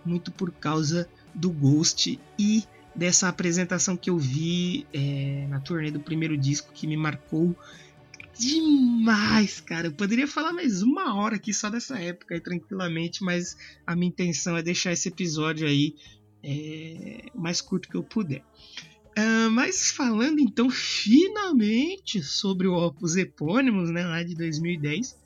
muito 0.06 0.32
por 0.32 0.51
causa 0.51 1.10
do 1.34 1.50
Ghost 1.50 2.20
e 2.38 2.63
dessa 2.98 3.30
apresentação 3.30 3.96
que 3.96 4.10
eu 4.10 4.18
vi 4.18 4.88
é, 4.92 5.46
na 5.48 5.60
turnê 5.60 5.92
do 5.92 6.00
primeiro 6.00 6.36
disco 6.36 6.74
que 6.74 6.88
me 6.88 6.98
marcou 6.98 7.56
demais, 8.38 9.60
cara. 9.62 9.88
Eu 9.88 9.92
poderia 9.92 10.27
falar 10.27 10.51
mais 10.51 10.82
uma 10.82 11.16
hora 11.16 11.36
aqui 11.36 11.54
só 11.54 11.70
dessa 11.70 12.00
época 12.00 12.34
aí, 12.34 12.42
tranquilamente, 12.42 13.24
mas 13.24 13.56
a 13.86 13.96
minha 13.96 14.10
intenção 14.10 14.58
é 14.58 14.63
deixar 14.63 14.92
esse 14.92 15.10
episódio 15.10 15.68
aí 15.68 15.96
é, 16.44 17.25
mais 17.36 17.62
curto 17.62 17.88
que 17.88 17.96
eu 17.96 18.04
puder. 18.04 18.44
Uh, 19.18 19.50
mas 19.50 19.89
falando 19.92 20.39
então 20.39 20.70
finalmente 20.70 22.22
sobre 22.22 22.68
o 22.68 22.74
Opus 22.75 23.16
Epônimos, 23.16 23.89
né, 23.89 24.06
lá 24.06 24.22
de 24.22 24.36
2010, 24.36 25.18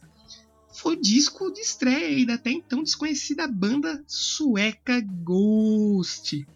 foi 0.73 0.95
o 0.95 1.01
disco 1.01 1.51
de 1.51 1.59
estreia 1.59 2.25
da 2.25 2.35
até 2.35 2.51
então 2.51 2.83
desconhecida 2.83 3.47
banda 3.47 4.01
sueca 4.07 5.01
Ghost. 5.01 6.47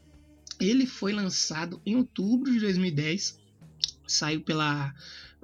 Ele 0.60 0.86
foi 0.86 1.12
lançado 1.14 1.82
em 1.86 1.96
outubro 1.96 2.52
de 2.52 2.60
2010, 2.60 3.40
saiu 4.08 4.42
pela 4.42 4.94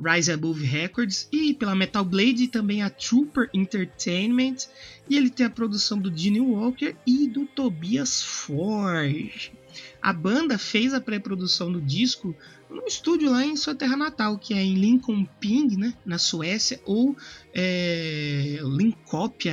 Rise 0.04 0.32
Above 0.32 0.66
Records 0.66 1.28
e 1.32 1.54
pela 1.54 1.76
Metal 1.76 2.04
Blade 2.04 2.44
e 2.44 2.48
também 2.48 2.82
a 2.82 2.90
Trooper 2.90 3.50
Entertainment. 3.54 4.68
E 5.10 5.16
ele 5.16 5.30
tem 5.30 5.46
a 5.46 5.50
produção 5.50 6.00
do 6.00 6.16
Gene 6.16 6.42
Walker 6.42 6.96
e 7.06 7.28
do 7.28 7.46
Tobias 7.46 8.22
Forge. 8.22 9.52
A 10.02 10.12
banda 10.12 10.58
fez 10.58 10.94
a 10.94 11.00
pré-produção 11.00 11.72
do 11.72 11.80
disco 11.80 12.36
num 12.72 12.88
estúdio 12.88 13.30
lá 13.30 13.46
em 13.46 13.56
sua 13.56 13.76
terra 13.76 13.98
natal, 13.98 14.38
que 14.38 14.54
é 14.54 14.64
em 14.64 14.76
Linköping, 14.76 15.78
né, 15.78 15.94
na 16.06 16.18
Suécia, 16.18 16.82
ou 16.86 17.16
é, 17.54 18.60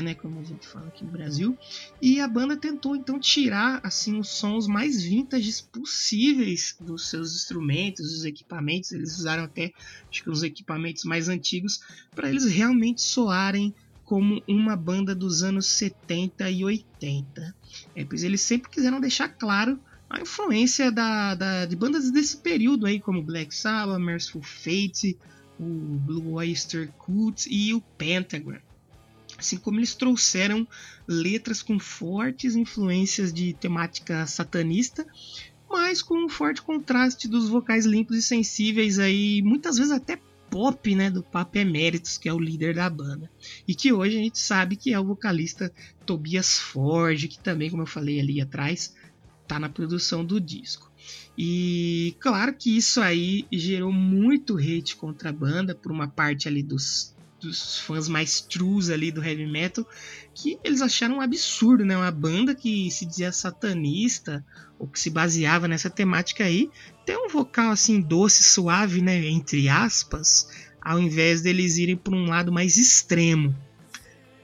né, 0.02 0.14
como 0.14 0.40
a 0.40 0.44
gente 0.44 0.66
fala 0.66 0.86
aqui 0.86 1.04
no 1.04 1.10
Brasil. 1.10 1.58
E 2.00 2.20
a 2.20 2.28
banda 2.28 2.56
tentou 2.56 2.94
então 2.94 3.18
tirar 3.18 3.80
assim 3.82 4.18
os 4.18 4.28
sons 4.28 4.66
mais 4.66 5.02
vintage 5.02 5.64
possíveis 5.64 6.76
dos 6.80 7.08
seus 7.08 7.34
instrumentos, 7.34 8.12
dos 8.12 8.24
equipamentos. 8.24 8.92
Eles 8.92 9.18
usaram 9.18 9.44
até 9.44 9.72
acho 10.08 10.22
que 10.22 10.30
os 10.30 10.42
equipamentos 10.42 11.04
mais 11.04 11.28
antigos 11.28 11.80
para 12.14 12.28
eles 12.28 12.44
realmente 12.44 13.02
soarem 13.02 13.74
como 14.04 14.42
uma 14.48 14.74
banda 14.74 15.14
dos 15.14 15.42
anos 15.42 15.66
70 15.66 16.50
e 16.50 16.64
80. 16.64 17.54
É, 17.94 18.04
pois 18.04 18.22
eles 18.22 18.40
sempre 18.40 18.70
quiseram 18.70 19.00
deixar 19.00 19.28
claro 19.28 19.78
a 20.08 20.20
influência 20.20 20.90
da, 20.90 21.34
da, 21.34 21.66
de 21.66 21.76
bandas 21.76 22.10
desse 22.10 22.36
período 22.38 22.86
aí, 22.86 22.98
como 22.98 23.22
Black 23.22 23.54
Sabbath, 23.54 24.00
Merciful 24.00 24.42
Fate, 24.42 25.18
o 25.58 25.64
Blue 25.64 26.34
Oyster 26.34 26.90
Cult 26.98 27.46
e 27.50 27.74
o 27.74 27.80
Pentagram. 27.80 28.60
Assim 29.36 29.56
como 29.56 29.78
eles 29.78 29.94
trouxeram 29.94 30.66
letras 31.06 31.62
com 31.62 31.78
fortes 31.78 32.56
influências 32.56 33.32
de 33.32 33.52
temática 33.52 34.26
satanista, 34.26 35.06
mas 35.68 36.02
com 36.02 36.24
um 36.24 36.28
forte 36.28 36.62
contraste 36.62 37.28
dos 37.28 37.48
vocais 37.48 37.84
limpos 37.84 38.16
e 38.16 38.22
sensíveis 38.22 38.98
aí, 38.98 39.42
muitas 39.42 39.76
vezes 39.76 39.92
até 39.92 40.18
pop, 40.50 40.94
né, 40.94 41.10
do 41.10 41.22
Papa 41.22 41.58
Emeritus, 41.58 42.16
que 42.16 42.28
é 42.28 42.32
o 42.32 42.38
líder 42.38 42.74
da 42.74 42.88
banda. 42.88 43.30
E 43.66 43.74
que 43.74 43.92
hoje 43.92 44.16
a 44.16 44.20
gente 44.20 44.38
sabe 44.38 44.76
que 44.76 44.94
é 44.94 44.98
o 44.98 45.04
vocalista 45.04 45.70
Tobias 46.06 46.58
Forge, 46.58 47.28
que 47.28 47.38
também, 47.38 47.68
como 47.68 47.82
eu 47.82 47.86
falei 47.86 48.18
ali 48.18 48.40
atrás, 48.40 48.94
tá 49.48 49.58
na 49.58 49.68
produção 49.68 50.24
do 50.24 50.38
disco. 50.38 50.92
E 51.36 52.14
claro 52.20 52.52
que 52.52 52.76
isso 52.76 53.00
aí 53.00 53.46
gerou 53.50 53.90
muito 53.90 54.58
hate 54.58 54.96
contra 54.96 55.30
a 55.30 55.32
banda 55.32 55.74
por 55.74 55.90
uma 55.90 56.06
parte 56.06 56.46
ali 56.46 56.62
dos, 56.62 57.14
dos 57.40 57.78
fãs 57.78 58.08
mais 58.08 58.40
trus 58.40 58.90
ali 58.90 59.10
do 59.10 59.24
heavy 59.24 59.46
metal, 59.46 59.88
que 60.34 60.58
eles 60.62 60.82
acharam 60.82 61.16
um 61.16 61.20
absurdo, 61.20 61.84
né? 61.84 61.96
Uma 61.96 62.10
banda 62.10 62.54
que 62.54 62.90
se 62.90 63.06
dizia 63.06 63.32
satanista 63.32 64.44
ou 64.78 64.86
que 64.86 65.00
se 65.00 65.10
baseava 65.10 65.66
nessa 65.66 65.88
temática 65.88 66.44
aí, 66.44 66.70
ter 67.06 67.16
um 67.16 67.28
vocal 67.28 67.70
assim 67.70 68.00
doce, 68.00 68.42
suave, 68.42 69.00
né, 69.00 69.26
entre 69.28 69.68
aspas, 69.68 70.48
ao 70.80 71.00
invés 71.00 71.40
deles 71.40 71.78
irem 71.78 71.96
por 71.96 72.14
um 72.14 72.26
lado 72.26 72.52
mais 72.52 72.76
extremo. 72.76 73.54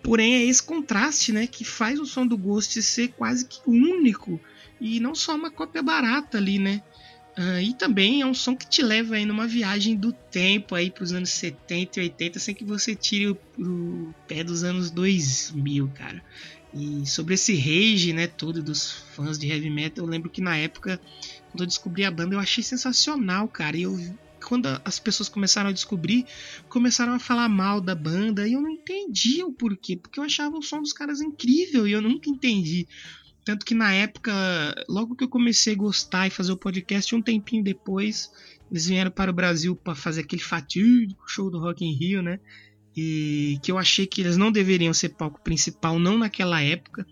Porém, 0.02 0.34
é 0.34 0.44
esse 0.44 0.62
contraste, 0.62 1.32
né, 1.32 1.46
que 1.46 1.64
faz 1.64 1.99
o 1.99 2.06
som 2.06 2.26
do 2.26 2.37
Ghost 2.37 2.82
ser 2.82 3.08
quase 3.08 3.46
que 3.46 3.61
único 3.66 4.40
e 4.81 5.00
não 5.00 5.14
só 5.14 5.35
uma 5.35 5.50
cópia 5.50 5.83
barata 5.83 6.38
ali, 6.38 6.59
né? 6.59 6.83
Uh, 7.37 7.61
e 7.61 7.75
também 7.75 8.21
é 8.21 8.26
um 8.26 8.35
som 8.35 8.54
que 8.54 8.66
te 8.66 8.81
leva 8.81 9.16
aí 9.16 9.26
numa 9.26 9.47
viagem 9.47 9.97
do 9.97 10.12
tempo 10.12 10.73
aí 10.75 10.88
para 10.88 11.02
os 11.02 11.12
anos 11.12 11.31
70 11.31 11.99
e 11.99 12.02
80 12.04 12.38
sem 12.38 12.54
que 12.54 12.64
você 12.64 12.95
tire 12.95 13.26
o, 13.28 13.38
o, 13.59 14.14
pé 14.28 14.45
dos 14.45 14.62
anos 14.62 14.88
2000, 14.90 15.90
cara. 15.95 16.23
E 16.73 17.04
sobre 17.07 17.35
esse 17.35 17.54
rage, 17.57 18.12
né, 18.12 18.28
todo 18.28 18.62
dos 18.62 18.93
fãs 19.14 19.37
de 19.37 19.49
heavy 19.49 19.69
metal, 19.69 20.04
eu 20.04 20.11
lembro 20.11 20.31
que 20.31 20.40
na 20.40 20.57
época, 20.57 21.00
quando 21.50 21.62
eu 21.62 21.66
descobri 21.66 22.04
a 22.04 22.11
banda, 22.11 22.37
eu 22.37 22.40
achei 22.40 22.62
sensacional, 22.62 23.49
cara. 23.49 23.76
E 23.76 23.83
eu 23.83 23.99
quando 24.45 24.69
as 24.85 24.99
pessoas 24.99 25.28
começaram 25.28 25.71
a 25.71 25.73
descobrir, 25.73 26.26
começaram 26.69 27.14
a 27.14 27.19
falar 27.19 27.49
mal 27.49 27.81
da 27.81 27.95
banda 27.95 28.47
e 28.47 28.52
eu 28.52 28.61
não 28.61 28.71
entendia 28.71 29.47
o 29.47 29.52
porquê, 29.52 29.97
porque 29.97 30.21
eu 30.21 30.25
achava 30.25 30.57
o 30.57 30.62
som 30.62 30.83
dos 30.83 30.93
caras 30.93 31.23
incrível 31.23 31.88
e 31.88 31.93
eu 31.93 32.02
nunca 32.02 32.28
entendi 32.28 32.87
tanto 33.44 33.66
que 33.66 33.74
na 33.74 33.92
época, 33.92 34.32
logo 34.88 35.14
que 35.14 35.24
eu 35.24 35.28
comecei 35.28 35.74
a 35.74 35.76
gostar 35.76 36.26
e 36.26 36.30
fazer 36.30 36.52
o 36.52 36.56
podcast, 36.56 37.14
um 37.14 37.20
tempinho 37.20 37.62
depois, 37.62 38.30
eles 38.70 38.86
vieram 38.86 39.10
para 39.10 39.30
o 39.30 39.34
Brasil 39.34 39.76
para 39.76 39.94
fazer 39.94 40.22
aquele 40.22 40.42
fatídico 40.42 41.28
show 41.28 41.50
do 41.50 41.58
Rock 41.58 41.84
in 41.84 41.92
Rio, 41.92 42.22
né? 42.22 42.40
E 42.96 43.58
que 43.62 43.70
eu 43.70 43.76
achei 43.76 44.06
que 44.06 44.20
eles 44.20 44.36
não 44.36 44.50
deveriam 44.50 44.94
ser 44.94 45.10
palco 45.10 45.40
principal, 45.42 45.98
não 45.98 46.16
naquela 46.16 46.62
época. 46.62 47.06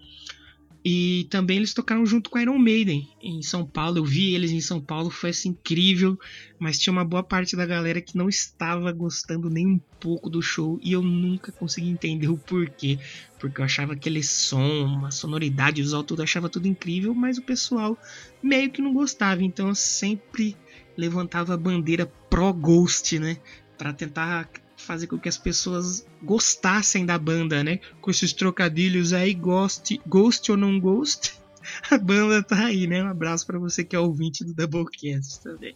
E 0.84 1.28
também 1.30 1.58
eles 1.58 1.72
tocaram 1.72 2.04
junto 2.04 2.28
com 2.28 2.38
Iron 2.40 2.58
Maiden 2.58 3.08
em 3.22 3.40
São 3.40 3.64
Paulo. 3.64 3.98
Eu 3.98 4.04
vi 4.04 4.34
eles 4.34 4.50
em 4.50 4.60
São 4.60 4.80
Paulo, 4.80 5.10
foi 5.10 5.30
assim 5.30 5.50
incrível. 5.50 6.18
Mas 6.58 6.78
tinha 6.78 6.92
uma 6.92 7.04
boa 7.04 7.22
parte 7.22 7.54
da 7.54 7.64
galera 7.64 8.00
que 8.00 8.16
não 8.16 8.28
estava 8.28 8.90
gostando 8.90 9.48
nem 9.48 9.64
um 9.64 9.78
pouco 10.00 10.28
do 10.28 10.42
show 10.42 10.80
e 10.82 10.92
eu 10.92 11.02
nunca 11.02 11.52
consegui 11.52 11.88
entender 11.88 12.28
o 12.28 12.36
porquê. 12.36 12.98
Porque 13.38 13.60
eu 13.60 13.64
achava 13.64 13.92
aquele 13.92 14.22
som, 14.24 14.84
uma 14.84 15.12
sonoridade, 15.12 15.82
visual 15.82 16.02
tudo, 16.02 16.22
achava 16.22 16.48
tudo 16.48 16.66
incrível, 16.66 17.14
mas 17.14 17.38
o 17.38 17.42
pessoal 17.42 17.96
meio 18.42 18.70
que 18.70 18.82
não 18.82 18.92
gostava. 18.92 19.42
Então 19.42 19.68
eu 19.68 19.74
sempre 19.76 20.56
levantava 20.96 21.54
a 21.54 21.56
bandeira 21.56 22.06
pro 22.28 22.52
Ghost, 22.52 23.18
né? 23.20 23.38
Para 23.78 23.92
tentar 23.92 24.48
fazer 24.82 25.06
com 25.06 25.18
que 25.18 25.28
as 25.28 25.38
pessoas 25.38 26.04
gostassem 26.22 27.06
da 27.06 27.18
banda, 27.18 27.62
né? 27.62 27.78
Com 28.00 28.10
esses 28.10 28.32
trocadilhos 28.32 29.12
aí, 29.12 29.32
ghost, 29.34 30.00
ghost 30.06 30.50
ou 30.50 30.56
não 30.56 30.78
ghost, 30.78 31.34
a 31.90 31.98
banda 31.98 32.42
tá 32.42 32.66
aí, 32.66 32.86
né? 32.86 33.02
Um 33.02 33.08
abraço 33.08 33.46
para 33.46 33.58
você 33.58 33.84
que 33.84 33.96
é 33.96 33.98
ouvinte 33.98 34.44
do 34.44 34.54
Doublecast 34.54 35.40
também. 35.42 35.74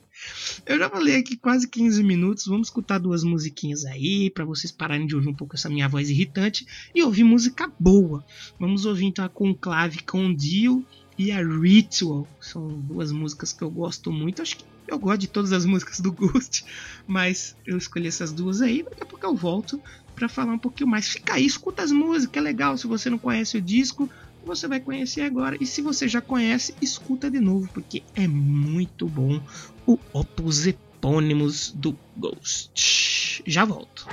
Eu 0.64 0.78
já 0.78 0.90
falei 0.90 1.16
aqui 1.16 1.36
quase 1.36 1.68
15 1.68 2.02
minutos, 2.02 2.46
vamos 2.46 2.68
escutar 2.68 2.98
duas 2.98 3.22
musiquinhas 3.22 3.84
aí 3.84 4.30
para 4.30 4.44
vocês 4.44 4.72
pararem 4.72 5.06
de 5.06 5.14
ouvir 5.14 5.28
um 5.28 5.34
pouco 5.34 5.54
essa 5.54 5.68
minha 5.68 5.88
voz 5.88 6.10
irritante 6.10 6.66
e 6.94 7.02
ouvir 7.02 7.24
música 7.24 7.70
boa. 7.78 8.24
Vamos 8.58 8.84
ouvir 8.84 9.06
então 9.06 9.24
a 9.24 9.28
Conclave 9.28 10.02
Condil 10.02 10.84
e 11.18 11.30
a 11.30 11.42
Ritual. 11.42 12.26
São 12.40 12.68
duas 12.68 13.12
músicas 13.12 13.52
que 13.52 13.62
eu 13.62 13.70
gosto 13.70 14.12
muito. 14.12 14.42
Acho 14.42 14.56
que 14.56 14.64
eu 14.88 14.98
gosto 14.98 15.20
de 15.20 15.28
todas 15.28 15.52
as 15.52 15.64
músicas 15.64 16.00
do 16.00 16.12
Ghost, 16.12 16.64
mas 17.06 17.56
eu 17.66 17.76
escolhi 17.76 18.08
essas 18.08 18.32
duas 18.32 18.60
aí. 18.60 18.82
Daqui 18.82 19.02
a 19.02 19.06
pouco 19.06 19.26
eu 19.26 19.34
volto 19.34 19.80
para 20.14 20.28
falar 20.28 20.52
um 20.52 20.58
pouquinho 20.58 20.88
mais. 20.88 21.08
Fica 21.08 21.34
aí, 21.34 21.46
escuta 21.46 21.82
as 21.82 21.92
músicas, 21.92 22.36
é 22.36 22.44
legal. 22.44 22.76
Se 22.76 22.86
você 22.86 23.10
não 23.10 23.18
conhece 23.18 23.56
o 23.56 23.62
disco, 23.62 24.10
você 24.44 24.68
vai 24.68 24.80
conhecer 24.80 25.22
agora. 25.22 25.56
E 25.60 25.66
se 25.66 25.82
você 25.82 26.08
já 26.08 26.20
conhece, 26.20 26.74
escuta 26.80 27.30
de 27.30 27.40
novo, 27.40 27.68
porque 27.72 28.02
é 28.14 28.26
muito 28.26 29.06
bom 29.06 29.40
o 29.86 29.98
Opus 30.12 30.66
Epônimos 30.66 31.72
do 31.72 31.96
Ghost. 32.16 33.42
Já 33.46 33.64
volto. 33.64 34.06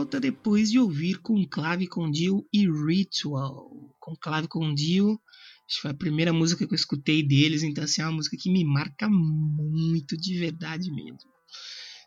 Volta 0.00 0.18
depois 0.18 0.70
de 0.70 0.78
ouvir 0.78 1.18
Conclave 1.18 1.86
com 1.86 2.10
Dio 2.10 2.48
e 2.50 2.66
Ritual. 2.66 3.94
Conclave 4.00 4.48
com 4.48 4.74
Dio, 4.74 5.20
acho 5.66 5.76
que 5.76 5.82
foi 5.82 5.90
a 5.90 5.94
primeira 5.94 6.32
música 6.32 6.66
que 6.66 6.72
eu 6.72 6.76
escutei 6.76 7.22
deles, 7.22 7.62
então 7.62 7.84
assim, 7.84 8.00
é 8.00 8.06
uma 8.06 8.12
música 8.12 8.34
que 8.34 8.50
me 8.50 8.64
marca 8.64 9.10
muito 9.10 10.16
de 10.16 10.38
verdade 10.38 10.90
mesmo. 10.90 11.18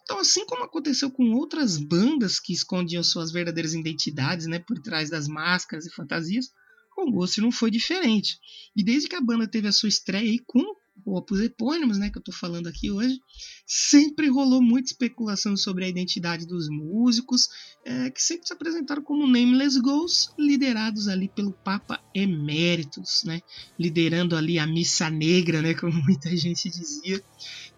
Então, 0.01 0.17
assim 0.17 0.43
como 0.47 0.63
aconteceu 0.63 1.11
com 1.11 1.33
outras 1.33 1.77
bandas 1.77 2.39
que 2.39 2.51
escondiam 2.51 3.03
suas 3.03 3.31
verdadeiras 3.31 3.75
identidades 3.75 4.47
né, 4.47 4.57
por 4.57 4.79
trás 4.79 5.11
das 5.11 5.27
máscaras 5.27 5.85
e 5.85 5.93
fantasias, 5.93 6.49
com 6.89 7.11
Ghost 7.11 7.39
não 7.41 7.51
foi 7.51 7.69
diferente. 7.69 8.39
E 8.75 8.83
desde 8.83 9.07
que 9.07 9.15
a 9.15 9.21
banda 9.21 9.47
teve 9.47 9.67
a 9.67 9.71
sua 9.71 9.87
estreia 9.87 10.31
aí 10.31 10.39
com 10.39 10.63
Opus 11.05 11.41
Epônimos, 11.41 11.97
né, 11.97 12.09
que 12.09 12.17
eu 12.17 12.21
estou 12.21 12.33
falando 12.33 12.67
aqui 12.67 12.89
hoje, 12.89 13.19
sempre 13.65 14.29
rolou 14.29 14.61
muita 14.61 14.91
especulação 14.91 15.57
sobre 15.57 15.83
a 15.83 15.87
identidade 15.89 16.45
dos 16.45 16.69
músicos, 16.69 17.49
é, 17.83 18.09
que 18.09 18.21
sempre 18.21 18.47
se 18.47 18.53
apresentaram 18.53 19.01
como 19.01 19.27
Nameless 19.27 19.79
Ghosts, 19.79 20.33
liderados 20.37 21.07
ali 21.07 21.27
pelo 21.27 21.51
Papa 21.51 21.99
Emeritus, 22.13 23.23
né, 23.25 23.41
liderando 23.77 24.35
ali 24.35 24.57
a 24.57 24.65
Missa 24.65 25.09
Negra, 25.09 25.61
né, 25.61 25.73
como 25.73 25.91
muita 26.03 26.35
gente 26.37 26.69
dizia, 26.69 27.21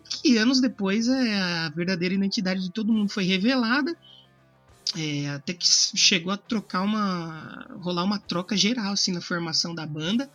que 0.08 0.38
anos 0.38 0.62
depois 0.62 1.08
é, 1.08 1.42
a 1.42 1.70
verdadeira 1.70 2.14
identidade 2.14 2.62
de 2.62 2.72
todo 2.72 2.94
mundo 2.94 3.10
foi 3.10 3.24
revelada, 3.24 3.98
é, 4.96 5.30
até 5.30 5.54
que 5.54 5.68
chegou 5.68 6.32
a 6.32 6.38
trocar 6.38 6.82
uma 6.82 7.68
rolar 7.82 8.04
uma 8.04 8.20
troca 8.20 8.56
geral 8.56 8.94
assim 8.94 9.12
na 9.12 9.20
formação 9.20 9.76
da 9.76 9.86
banda 9.86 10.30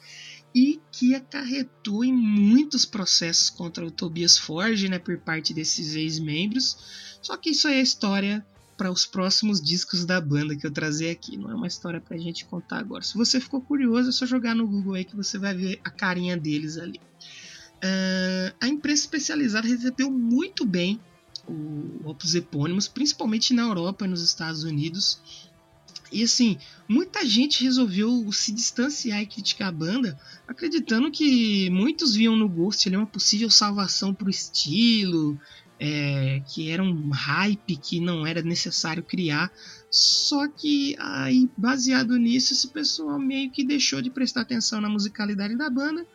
e 0.54 0.80
que 0.90 1.14
acarretou 1.14 2.04
em 2.04 2.12
muitos 2.12 2.84
processos 2.84 3.50
contra 3.50 3.86
o 3.86 3.90
Tobias 3.90 4.36
Forge, 4.36 4.88
né, 4.88 4.98
por 4.98 5.16
parte 5.18 5.54
desses 5.54 5.94
ex-membros. 5.94 7.18
Só 7.22 7.36
que 7.36 7.50
isso 7.50 7.68
é 7.68 7.80
história 7.80 8.44
para 8.76 8.90
os 8.90 9.04
próximos 9.04 9.60
discos 9.60 10.06
da 10.06 10.18
banda 10.20 10.56
que 10.56 10.66
eu 10.66 10.70
trazer 10.70 11.10
aqui, 11.10 11.36
não 11.36 11.50
é 11.50 11.54
uma 11.54 11.66
história 11.66 12.00
para 12.00 12.16
a 12.16 12.18
gente 12.18 12.46
contar 12.46 12.78
agora. 12.78 13.04
Se 13.04 13.14
você 13.14 13.38
ficou 13.38 13.60
curioso, 13.60 14.08
é 14.08 14.12
só 14.12 14.24
jogar 14.24 14.54
no 14.54 14.66
Google 14.66 14.94
aí 14.94 15.04
que 15.04 15.14
você 15.14 15.36
vai 15.36 15.54
ver 15.54 15.78
a 15.84 15.90
carinha 15.90 16.34
deles 16.34 16.78
ali. 16.78 16.98
Uh, 17.76 18.54
a 18.58 18.66
imprensa 18.66 19.02
especializada 19.02 19.68
recebeu 19.68 20.10
muito 20.10 20.64
bem 20.64 20.98
o 21.46 22.08
Opus 22.08 22.34
Epônimos, 22.34 22.88
principalmente 22.88 23.52
na 23.52 23.62
Europa 23.62 24.06
e 24.06 24.08
nos 24.08 24.22
Estados 24.22 24.64
Unidos. 24.64 25.49
E 26.12 26.24
assim, 26.24 26.58
muita 26.88 27.24
gente 27.24 27.62
resolveu 27.62 28.30
se 28.32 28.52
distanciar 28.52 29.22
e 29.22 29.26
criticar 29.26 29.68
a 29.68 29.72
banda, 29.72 30.18
acreditando 30.46 31.10
que 31.10 31.70
muitos 31.70 32.14
viam 32.14 32.34
no 32.34 32.48
Ghost 32.48 32.88
ali 32.88 32.96
uma 32.96 33.06
possível 33.06 33.48
salvação 33.48 34.12
para 34.12 34.26
o 34.26 34.30
estilo, 34.30 35.40
é, 35.78 36.42
que 36.46 36.68
era 36.68 36.82
um 36.82 37.10
hype 37.10 37.76
que 37.76 38.00
não 38.00 38.26
era 38.26 38.42
necessário 38.42 39.02
criar. 39.02 39.50
Só 39.90 40.46
que 40.46 40.94
aí, 40.98 41.48
baseado 41.56 42.16
nisso, 42.16 42.52
esse 42.52 42.68
pessoal 42.68 43.18
meio 43.18 43.50
que 43.50 43.64
deixou 43.64 44.02
de 44.02 44.10
prestar 44.10 44.42
atenção 44.42 44.80
na 44.80 44.88
musicalidade 44.88 45.56
da 45.56 45.70
banda 45.70 46.06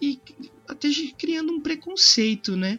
e 0.00 0.20
até 0.66 0.88
criando 1.16 1.52
um 1.52 1.60
preconceito, 1.60 2.56
né? 2.56 2.78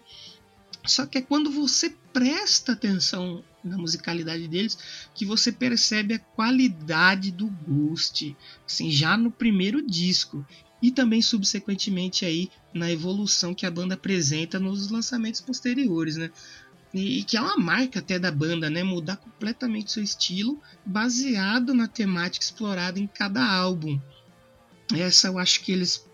Só 0.85 1.05
que 1.05 1.17
é 1.17 1.21
quando 1.21 1.51
você 1.51 1.93
presta 2.12 2.73
atenção 2.73 3.43
na 3.63 3.77
musicalidade 3.77 4.47
deles 4.47 4.77
que 5.13 5.25
você 5.25 5.51
percebe 5.51 6.13
a 6.13 6.19
qualidade 6.19 7.31
do 7.31 7.47
Ghost, 7.47 8.35
assim, 8.65 8.89
já 8.91 9.17
no 9.17 9.31
primeiro 9.31 9.85
disco 9.85 10.45
e 10.81 10.91
também 10.91 11.21
subsequentemente 11.21 12.25
aí 12.25 12.49
na 12.73 12.91
evolução 12.91 13.53
que 13.53 13.65
a 13.65 13.71
banda 13.71 13.95
apresenta 13.95 14.59
nos 14.59 14.89
lançamentos 14.89 15.41
posteriores, 15.41 16.15
né? 16.15 16.31
E, 16.93 17.23
que 17.23 17.37
é 17.37 17.41
uma 17.41 17.57
marca 17.57 17.99
até 17.99 18.17
da 18.17 18.31
banda, 18.31 18.69
né? 18.69 18.81
Mudar 18.81 19.17
completamente 19.17 19.91
seu 19.91 20.01
estilo 20.01 20.59
baseado 20.85 21.73
na 21.73 21.87
temática 21.87 22.43
explorada 22.43 22.99
em 22.99 23.07
cada 23.07 23.45
álbum. 23.45 23.99
Essa 24.95 25.27
eu 25.27 25.37
acho 25.37 25.61
que 25.61 25.71
eles 25.71 26.08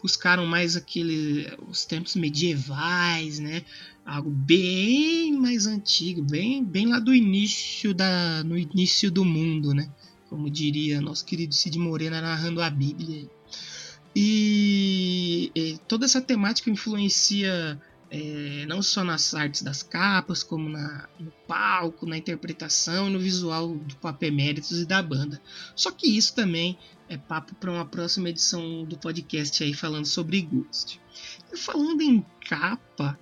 buscaram 0.00 0.46
mais 0.46 0.76
aquele 0.76 1.48
os 1.68 1.84
tempos 1.84 2.14
medievais, 2.16 3.38
né? 3.38 3.64
Algo 4.04 4.30
bem 4.30 5.32
mais 5.32 5.66
antigo, 5.66 6.22
bem 6.22 6.64
bem 6.64 6.86
lá 6.86 6.98
do 6.98 7.14
início 7.14 7.94
da 7.94 8.42
no 8.44 8.56
início 8.56 9.10
do 9.10 9.24
mundo, 9.24 9.74
né? 9.74 9.90
Como 10.28 10.48
diria 10.48 11.00
nosso 11.00 11.24
querido 11.24 11.54
Cid 11.54 11.78
Morena 11.78 12.20
narrando 12.20 12.62
a 12.62 12.70
Bíblia. 12.70 13.28
E, 14.14 15.52
e 15.54 15.78
toda 15.86 16.04
essa 16.04 16.20
temática 16.20 16.70
influencia 16.70 17.80
é, 18.10 18.66
não 18.66 18.82
só 18.82 19.04
nas 19.04 19.34
artes 19.34 19.62
das 19.62 19.82
capas, 19.82 20.42
como 20.42 20.68
na, 20.68 21.08
no 21.18 21.32
palco, 21.46 22.06
na 22.06 22.18
interpretação 22.18 23.08
e 23.08 23.12
no 23.12 23.20
visual 23.20 23.68
do 23.68 23.96
Papo 23.96 24.30
Méritos 24.32 24.80
e 24.80 24.84
da 24.84 25.00
banda. 25.00 25.40
Só 25.76 25.92
que 25.92 26.08
isso 26.08 26.34
também 26.34 26.76
é 27.10 27.18
papo 27.18 27.56
para 27.56 27.72
uma 27.72 27.84
próxima 27.84 28.30
edição 28.30 28.84
do 28.84 28.96
podcast 28.96 29.64
aí 29.64 29.74
falando 29.74 30.06
sobre 30.06 30.40
Ghost. 30.42 31.00
E 31.52 31.56
falando 31.56 32.00
em 32.00 32.24
capa, 32.48 33.18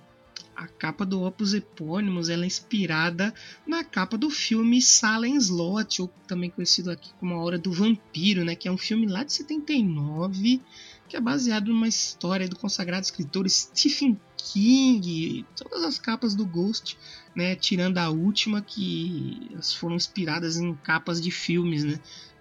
a 0.55 0.67
capa 0.67 1.03
do 1.03 1.23
Opus 1.23 1.55
Epônimos 1.55 2.29
ela 2.29 2.43
é 2.43 2.47
inspirada 2.47 3.33
na 3.65 3.83
capa 3.83 4.15
do 4.15 4.29
filme 4.29 4.79
Salem 4.79 5.35
Slot, 5.37 6.03
ou 6.03 6.07
também 6.27 6.51
conhecido 6.51 6.91
aqui 6.91 7.11
como 7.19 7.33
A 7.33 7.43
Hora 7.43 7.57
do 7.57 7.71
Vampiro, 7.71 8.45
né, 8.45 8.55
que 8.55 8.67
é 8.67 8.71
um 8.71 8.77
filme 8.77 9.07
lá 9.07 9.23
de 9.23 9.33
79, 9.33 10.61
que 11.07 11.17
é 11.17 11.19
baseado 11.19 11.69
numa 11.69 11.87
história 11.87 12.47
do 12.47 12.55
consagrado 12.55 13.03
escritor 13.03 13.49
Stephen 13.49 14.19
King, 14.37 15.45
todas 15.55 15.83
as 15.83 15.97
capas 15.97 16.35
do 16.35 16.45
Ghost, 16.45 16.95
né, 17.35 17.55
tirando 17.55 17.97
a 17.97 18.09
última 18.09 18.61
que 18.61 19.49
foram 19.79 19.95
inspiradas 19.95 20.57
em 20.57 20.75
capas 20.75 21.19
de 21.19 21.31
filmes, 21.31 21.83
né, 21.83 21.99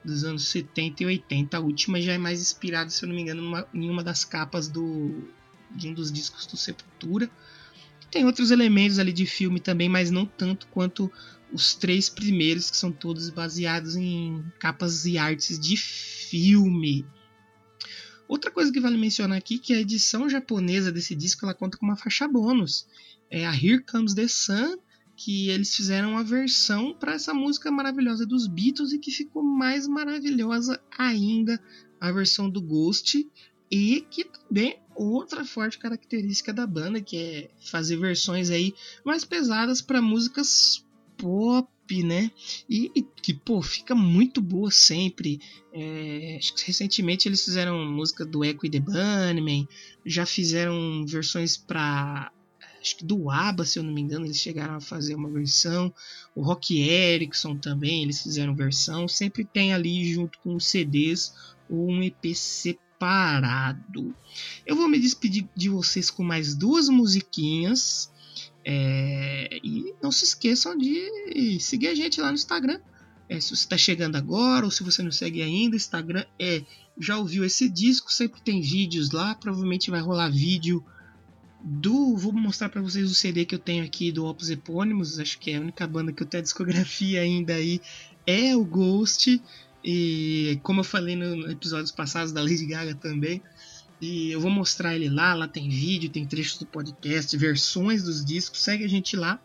dos 0.09 0.25
anos 0.25 0.49
70 0.49 1.03
e 1.03 1.07
80. 1.07 1.57
A 1.57 1.61
última 1.61 2.01
já 2.01 2.13
é 2.13 2.19
mais 2.19 2.41
inspirada, 2.41 2.91
se 2.91 3.05
eu 3.05 3.09
não 3.09 3.15
me 3.17 3.23
engano, 3.23 3.43
numa, 3.43 3.69
em 3.73 3.91
uma 3.91 4.03
das 4.03 4.25
capas 4.25 4.69
do, 4.69 5.29
de 5.71 5.89
um 5.89 5.95
dos 5.95 6.11
discos 6.11 6.47
do 6.47 6.57
Sepultura. 6.57 7.31
Tem 8.11 8.25
outros 8.25 8.51
elementos 8.51 8.99
ali 8.99 9.13
de 9.13 9.27
filme 9.27 9.61
também, 9.61 9.89
mas 9.89 10.11
não 10.11 10.25
tanto 10.25 10.67
quanto 10.69 11.13
os 11.53 11.75
três 11.75 12.09
primeiros, 12.09 12.71
que 12.71 12.77
são 12.77 12.91
todos 12.91 13.29
baseados 13.31 13.97
em 13.97 14.45
capas 14.59 15.05
e 15.05 15.19
artes 15.19 15.59
de 15.59 15.77
filme. 15.77 17.07
Outra 18.27 18.51
coisa 18.51 18.73
que 18.73 18.81
vale 18.81 18.99
mencionar 18.99 19.39
aqui 19.39 19.59
que 19.59 19.73
a 19.73 19.81
edição 19.81 20.29
japonesa 20.29 20.93
desse 20.93 21.15
disco 21.15 21.45
ela 21.45 21.55
conta 21.55 21.79
com 21.79 21.87
uma 21.87 21.97
faixa 21.97 22.29
bônus. 22.29 22.87
É 23.31 23.47
a 23.47 23.55
Here 23.55 23.83
Comes 23.83 24.15
the 24.15 24.29
Sun, 24.29 24.79
que 25.19 25.51
eles 25.51 25.75
fizeram 25.75 26.13
uma 26.13 26.23
versão 26.23 26.95
para 26.95 27.15
essa 27.15 27.35
música 27.35 27.73
maravilhosa 27.73 28.25
dos 28.25 28.47
Beatles 28.47 28.93
e 28.93 29.01
que 29.01 29.11
ficou 29.11 29.43
mais 29.43 29.89
maravilhosa 29.89 30.81
ainda 30.97 31.61
a 32.01 32.13
versão 32.13 32.49
do 32.49 32.63
Ghost 32.63 33.27
e 33.69 34.07
que 34.09 34.25
também 34.25 34.79
outra 34.95 35.45
forte 35.45 35.77
característica 35.77 36.53
da 36.53 36.65
banda 36.65 37.01
que 37.01 37.17
é 37.17 37.51
fazer 37.61 37.97
versões 37.97 38.49
aí 38.49 38.73
mais 39.05 39.25
pesadas 39.25 39.83
para 39.83 40.01
músicas 40.01 40.87
pop, 41.17 41.69
né? 42.05 42.31
E, 42.71 42.93
e, 42.95 43.03
que 43.03 43.35
pô 43.35 43.61
fica 43.61 43.97
muito 43.97 44.41
boa 44.41 44.71
sempre. 44.71 45.41
É, 45.73 46.37
acho 46.39 46.55
que 46.55 46.65
recentemente 46.65 47.29
eles 47.29 47.45
fizeram 47.45 47.85
música 47.85 48.25
do 48.25 48.45
Echo 48.45 48.65
e 48.65 48.71
The 48.71 48.79
Bunnymen, 48.79 49.69
já 50.07 50.25
fizeram 50.25 51.05
versões 51.05 51.57
para 51.57 52.31
acho 52.89 52.97
que 52.97 53.05
do 53.05 53.31
ABBA, 53.31 53.65
se 53.65 53.79
eu 53.79 53.83
não 53.83 53.93
me 53.93 54.01
engano, 54.01 54.25
eles 54.25 54.39
chegaram 54.39 54.75
a 54.75 54.81
fazer 54.81 55.15
uma 55.15 55.29
versão. 55.29 55.93
O 56.35 56.43
Rock 56.43 56.81
Erickson 56.81 57.57
também, 57.57 58.03
eles 58.03 58.23
fizeram 58.23 58.55
versão. 58.55 59.07
Sempre 59.07 59.45
tem 59.45 59.75
ali 59.75 60.13
junto 60.13 60.39
com 60.39 60.55
os 60.55 60.67
CDs 60.67 61.35
um 61.69 62.03
EP 62.03 62.35
separado. 62.35 64.15
Eu 64.67 64.75
vou 64.75 64.89
me 64.89 64.99
despedir 64.99 65.47
de 65.55 65.69
vocês 65.69 66.11
com 66.11 66.23
mais 66.23 66.55
duas 66.55 66.89
musiquinhas. 66.89 68.11
É... 68.65 69.61
e 69.63 69.95
não 70.03 70.11
se 70.11 70.25
esqueçam 70.25 70.77
de 70.77 71.59
seguir 71.61 71.89
a 71.89 71.95
gente 71.95 72.21
lá 72.21 72.29
no 72.29 72.35
Instagram. 72.35 72.81
É, 73.29 73.39
se 73.39 73.51
você 73.51 73.65
está 73.65 73.77
chegando 73.77 74.17
agora 74.17 74.65
ou 74.65 74.71
se 74.71 74.83
você 74.83 75.03
não 75.03 75.13
segue 75.13 75.43
ainda, 75.43 75.77
Instagram 75.77 76.25
é 76.39 76.65
já 76.99 77.19
ouviu 77.19 77.45
esse 77.45 77.69
disco, 77.69 78.11
sempre 78.11 78.41
tem 78.41 78.61
vídeos 78.61 79.11
lá, 79.11 79.35
provavelmente 79.35 79.91
vai 79.91 80.01
rolar 80.01 80.31
vídeo 80.31 80.83
do. 81.61 82.17
Vou 82.17 82.33
mostrar 82.33 82.69
para 82.69 82.81
vocês 82.81 83.11
o 83.11 83.15
CD 83.15 83.45
que 83.45 83.55
eu 83.55 83.59
tenho 83.59 83.85
aqui 83.85 84.13
do 84.13 84.27
Opus 84.27 84.51
Epônimos. 84.51 85.19
Acho 85.19 85.39
que 85.39 85.51
é 85.51 85.57
a 85.57 85.61
única 85.61 85.87
banda 85.87 86.13
que 86.13 86.23
eu 86.23 86.27
tenho 86.27 86.41
a 86.41 86.45
discografia 86.45 87.21
ainda 87.21 87.55
aí. 87.55 87.81
É 88.27 88.57
o 88.57 88.65
Ghost. 88.65 89.43
E 89.85 90.59
como 90.63 90.81
eu 90.81 90.85
falei 90.85 91.17
nos 91.17 91.51
episódios 91.51 91.93
passados 91.93 92.33
da 92.33 92.43
Lady 92.43 92.67
Gaga 92.67 92.95
também. 92.95 93.43
E 94.01 94.31
eu 94.31 94.41
vou 94.41 94.51
mostrar 94.51 94.95
ele 94.95 95.09
lá. 95.09 95.35
Lá 95.35 95.49
tem 95.49 95.69
vídeo, 95.69 96.11
tem 96.11 96.27
trechos 96.27 96.59
do 96.59 96.67
podcast, 96.67 97.37
versões 97.37 98.03
dos 98.03 98.25
discos. 98.25 98.63
Segue 98.63 98.85
a 98.85 98.89
gente 98.89 99.17
lá 99.17 99.41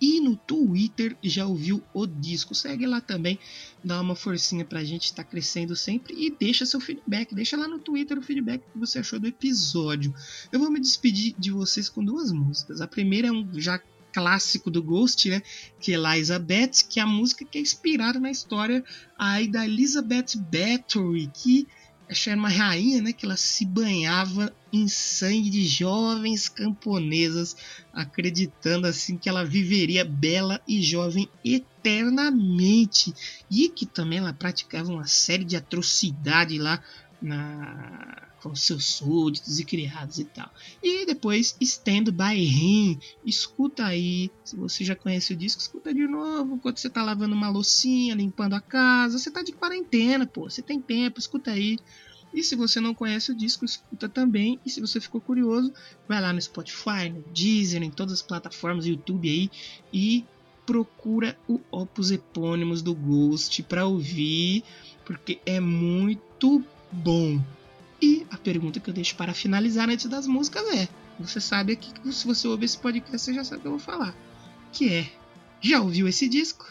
e 0.00 0.20
no 0.20 0.36
Twitter 0.36 1.16
já 1.22 1.46
ouviu 1.46 1.82
o 1.94 2.06
disco. 2.06 2.54
Segue 2.54 2.86
lá 2.86 3.00
também, 3.00 3.38
dá 3.82 4.00
uma 4.00 4.14
forcinha 4.14 4.64
pra 4.64 4.84
gente 4.84 5.04
estar 5.04 5.24
tá 5.24 5.30
crescendo 5.30 5.74
sempre 5.74 6.14
e 6.14 6.30
deixa 6.30 6.66
seu 6.66 6.80
feedback. 6.80 7.34
Deixa 7.34 7.56
lá 7.56 7.66
no 7.66 7.78
Twitter 7.78 8.18
o 8.18 8.22
feedback 8.22 8.62
que 8.72 8.78
você 8.78 8.98
achou 8.98 9.18
do 9.18 9.26
episódio. 9.26 10.14
Eu 10.52 10.60
vou 10.60 10.70
me 10.70 10.80
despedir 10.80 11.34
de 11.38 11.50
vocês 11.50 11.88
com 11.88 12.04
duas 12.04 12.32
músicas. 12.32 12.80
A 12.80 12.86
primeira 12.86 13.28
é 13.28 13.32
um 13.32 13.48
já 13.58 13.80
clássico 14.12 14.70
do 14.70 14.82
Ghost, 14.82 15.28
né? 15.28 15.42
Que 15.78 15.92
é 15.92 15.94
Elizabeth, 15.94 16.86
que 16.88 16.98
é 16.98 17.02
a 17.02 17.06
música 17.06 17.44
que 17.44 17.58
é 17.58 17.60
inspirada 17.60 18.18
na 18.18 18.30
história 18.30 18.82
aí 19.18 19.46
da 19.46 19.66
Elizabeth 19.66 20.36
Bathory, 20.36 21.30
que 21.34 21.68
essa 22.08 22.30
era 22.30 22.38
uma 22.38 22.48
rainha, 22.48 23.02
né? 23.02 23.12
Que 23.12 23.26
ela 23.26 23.36
se 23.36 23.64
banhava 23.64 24.52
em 24.72 24.86
sangue 24.86 25.50
de 25.50 25.66
jovens 25.66 26.48
camponesas, 26.48 27.56
acreditando 27.92 28.86
assim 28.86 29.16
que 29.16 29.28
ela 29.28 29.44
viveria 29.44 30.04
bela 30.04 30.60
e 30.68 30.80
jovem 30.82 31.28
eternamente. 31.44 33.12
E 33.50 33.68
que 33.68 33.86
também 33.86 34.18
ela 34.18 34.32
praticava 34.32 34.92
uma 34.92 35.06
série 35.06 35.44
de 35.44 35.56
atrocidades 35.56 36.58
lá 36.58 36.82
na 37.20 38.25
com 38.42 38.54
seus 38.54 38.84
súditos 38.84 39.58
e 39.58 39.64
criados 39.64 40.18
e 40.18 40.24
tal. 40.24 40.50
E 40.82 41.06
depois 41.06 41.56
Stand 41.60 42.04
By 42.04 42.36
Him, 42.36 42.98
escuta 43.24 43.86
aí, 43.86 44.30
se 44.44 44.56
você 44.56 44.84
já 44.84 44.94
conhece 44.94 45.32
o 45.32 45.36
disco, 45.36 45.60
escuta 45.60 45.92
de 45.92 46.06
novo, 46.06 46.58
quando 46.58 46.78
você 46.78 46.88
tá 46.90 47.02
lavando 47.02 47.34
uma 47.34 47.48
loucinha, 47.48 48.14
limpando 48.14 48.54
a 48.54 48.60
casa, 48.60 49.18
você 49.18 49.30
tá 49.30 49.42
de 49.42 49.52
quarentena, 49.52 50.26
pô, 50.26 50.48
você 50.48 50.62
tem 50.62 50.80
tempo, 50.80 51.18
escuta 51.18 51.50
aí. 51.50 51.78
E 52.34 52.42
se 52.42 52.54
você 52.54 52.80
não 52.80 52.94
conhece 52.94 53.32
o 53.32 53.34
disco, 53.34 53.64
escuta 53.64 54.08
também. 54.08 54.60
E 54.64 54.68
se 54.68 54.80
você 54.80 55.00
ficou 55.00 55.20
curioso, 55.20 55.72
vai 56.06 56.20
lá 56.20 56.32
no 56.32 56.42
Spotify, 56.42 57.08
no 57.10 57.24
Deezer, 57.32 57.82
em 57.82 57.90
todas 57.90 58.14
as 58.14 58.22
plataformas, 58.22 58.86
YouTube 58.86 59.28
aí 59.28 59.50
e 59.92 60.24
procura 60.66 61.38
o 61.48 61.60
Opus 61.70 62.10
Epônimos 62.10 62.82
do 62.82 62.94
Ghost 62.94 63.62
para 63.62 63.86
ouvir, 63.86 64.64
porque 65.04 65.40
é 65.46 65.60
muito 65.60 66.62
bom. 66.92 67.40
E 68.00 68.26
a 68.30 68.36
pergunta 68.36 68.80
que 68.80 68.90
eu 68.90 68.94
deixo 68.94 69.16
para 69.16 69.32
finalizar 69.32 69.88
antes 69.88 70.06
das 70.06 70.26
músicas 70.26 70.66
é: 70.74 70.88
você 71.18 71.40
sabe 71.40 71.72
aqui 71.72 71.92
que 71.92 72.12
se 72.12 72.26
você 72.26 72.46
ouvir 72.46 72.66
esse 72.66 72.78
podcast, 72.78 73.24
você 73.24 73.34
já 73.34 73.44
sabe 73.44 73.58
o 73.58 73.60
que 73.62 73.66
eu 73.68 73.72
vou 73.72 73.80
falar. 73.80 74.14
Que 74.72 74.92
é: 74.92 75.12
já 75.60 75.80
ouviu 75.80 76.06
esse 76.06 76.28
disco? 76.28 76.66